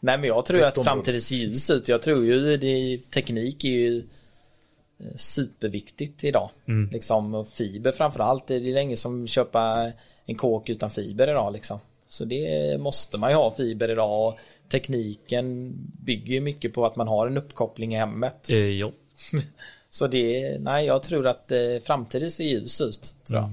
[0.00, 1.88] Nej men jag tror att framtiden ser ljus ut.
[1.88, 6.50] Jag tror ju det, teknik är ju eh, superviktigt idag.
[6.92, 8.46] Liksom, och fiber framförallt.
[8.46, 9.92] Det är länge som köpa
[10.26, 11.78] en kåk utan fiber idag liksom.
[12.06, 14.28] Så det måste man ju ha fiber idag.
[14.28, 15.74] Och tekniken
[16.04, 18.50] bygger ju mycket på att man har en uppkoppling i hemmet.
[18.50, 18.92] Eh, ja.
[19.90, 23.14] Så det, nej jag tror att eh, framtiden ser ljus ut.
[23.26, 23.50] Tror jag.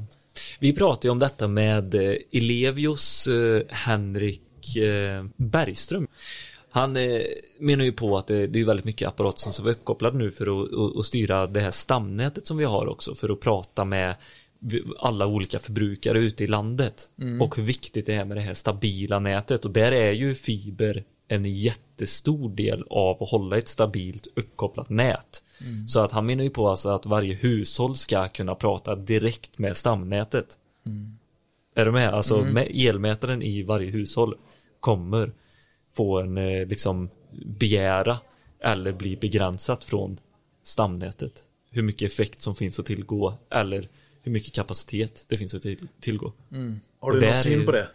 [0.60, 4.42] Vi pratade ju om detta med eh, Elevios eh, Henrik
[4.78, 6.08] eh, Bergström.
[6.70, 7.22] Han eh,
[7.60, 10.32] menar ju på att det, det är väldigt mycket apparater som ska vara uppkopplade nu
[10.32, 10.64] för
[11.00, 14.16] att, styra det här stamnätet som vi har också för att prata med
[15.00, 17.10] alla olika förbrukare ute i landet
[17.42, 21.04] och hur viktigt det är med det här stabila nätet och där är ju fiber
[21.28, 25.44] en jättestor del av att hålla ett stabilt uppkopplat nät.
[25.88, 29.78] Så att han menar ju på alltså att varje hushåll ska kunna prata direkt med
[29.78, 30.58] stamnätet.
[31.76, 32.14] Är du med?
[32.14, 34.36] Alltså med elmätaren i varje hushåll
[34.80, 35.32] kommer
[35.96, 37.10] få en eh, liksom
[37.46, 38.20] begära
[38.60, 40.20] eller bli begränsat från
[40.64, 41.42] stamnätet.
[41.72, 43.88] Hur mycket effekt som finns att tillgå eller
[44.24, 46.34] hur mycket kapacitet det finns att till, tillgå.
[47.00, 47.88] Har du någon syn på det?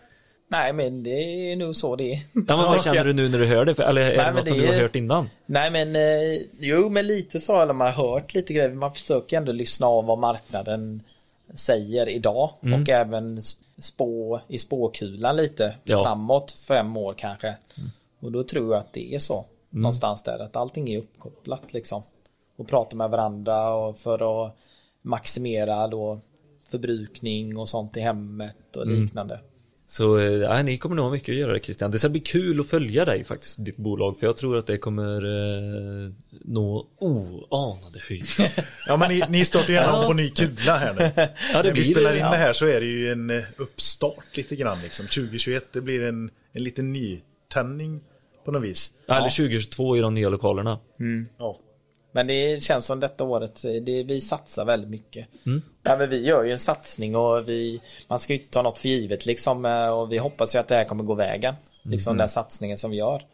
[0.49, 1.11] Nej men det
[1.53, 2.19] är nog så det är.
[2.35, 3.79] Ja, men vad känner du nu när du hör det?
[3.79, 5.31] Eller är Nej, det något som det du har hört innan?
[5.47, 8.71] Nej men eh, jo men lite så har man hört lite grejer.
[8.71, 11.03] Man försöker ändå lyssna av vad marknaden
[11.55, 12.51] säger idag
[12.83, 13.43] och även
[13.79, 16.03] spå i spåkulan lite Ja.
[16.05, 17.57] framåt fem år kanske.
[18.21, 22.03] Och då tror jag att det är så någonstans där att allting är uppkopplat liksom.
[22.57, 24.57] Och prata med varandra och för att
[25.03, 26.21] maximera då
[26.69, 29.41] förbrukning och sånt i hemmet och liknande.
[29.91, 31.91] Så eh, ja, ni kommer nog ha mycket att göra Christian.
[31.91, 34.19] Det ska bli kul att följa dig faktiskt, ditt bolag.
[34.19, 36.13] För jag tror att det kommer eh,
[36.45, 38.53] nå oanade höjder.
[38.87, 41.11] Ja men ni, ni startar gärna på ny kula här nu.
[41.53, 42.31] Ja, När vi spelar det, in ja.
[42.31, 45.07] det här så är det ju en eh, uppstart lite grann liksom.
[45.07, 48.01] 2021 det blir en, en liten nytändning
[48.45, 48.91] på något vis.
[49.09, 50.79] Eller 2022 i de nya lokalerna.
[51.39, 51.57] Ja.
[52.13, 55.29] Men det känns som detta året, det, vi satsar väldigt mycket.
[55.83, 58.79] Ja, men vi gör ju en satsning och vi, man ska ju inte ta något
[58.79, 61.55] för givet liksom eh, och vi hoppas ju att det här kommer gå vägen.
[61.83, 63.27] Liksom den satsningen som vi gör.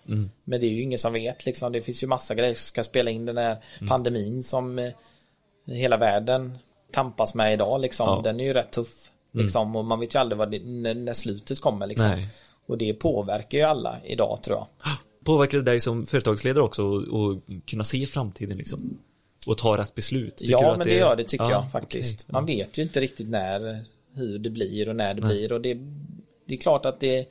[0.45, 1.73] Men det är ju ingen som vet liksom.
[1.73, 3.57] Det finns ju massa grejer som ska spela in den här
[3.89, 4.93] pandemin som eh,
[5.67, 6.59] hela världen
[6.93, 8.09] tampas med idag liksom.
[8.09, 8.21] Ja.
[8.25, 9.13] Den är ju rätt tuff.
[9.33, 12.11] Liksom, och man vet ju aldrig vad det, när, när slutet kommer liksom.
[12.11, 12.29] Nej.
[12.67, 14.67] Och det påverkar ju alla idag tror jag.
[15.27, 18.99] Påverkar det dig som företagsledare också och, och kunna se framtiden liksom?
[19.47, 20.37] Och ta rätt beslut?
[20.37, 22.21] Tycker ja, att men det, gör det tycker Ja, jag faktiskt.
[22.23, 22.33] okej.
[22.33, 25.79] Man vet ju inte riktigt när, hur det blir och när det blir och det,
[26.47, 27.29] det är klart att det,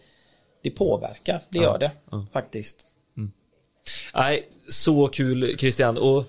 [0.61, 1.91] det påverkar, det gör det
[2.33, 2.85] faktiskt.
[4.13, 5.97] Nej, så kul Christian.
[5.97, 6.23] Och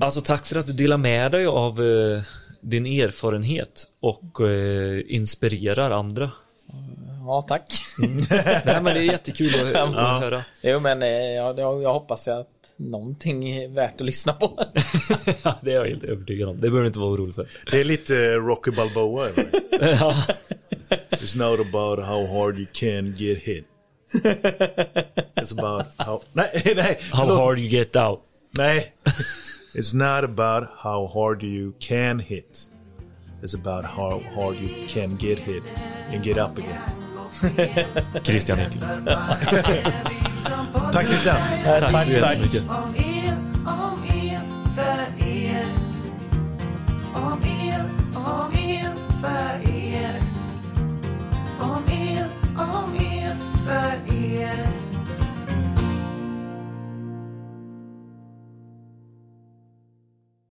[0.00, 2.22] alltså tack för att du delar med dig av eh,
[2.60, 6.30] din erfarenhet och eh, inspirerar andra
[7.30, 7.72] ja tack.
[8.64, 10.42] Nej men det är jättekul att, att höra.
[10.62, 14.60] Jo men eh, jag, jag hoppas att någonting är värt att lyssna på.
[15.60, 16.54] det är jag helt övertygad om.
[16.56, 17.48] Det behöver du inte vara orolig för.
[17.70, 19.44] Det är lite eh, Rocky Balboa över
[19.80, 20.14] ja.
[21.10, 23.66] It's not about how hard you can get hit.
[25.34, 26.22] It's about how...
[26.32, 26.98] Nej, nej.
[27.12, 27.38] How Låt...
[27.38, 28.20] hard you get out.
[28.50, 28.92] Nej.
[29.74, 32.70] It's not about how hard you can hit.
[33.42, 35.62] It's about how hard you can get hit
[36.12, 37.09] and get up again.
[38.24, 39.06] Christian Eklund.
[40.92, 41.36] tack Christian.
[41.64, 42.62] Tack, tack så jättemycket.
[42.70, 42.94] Om.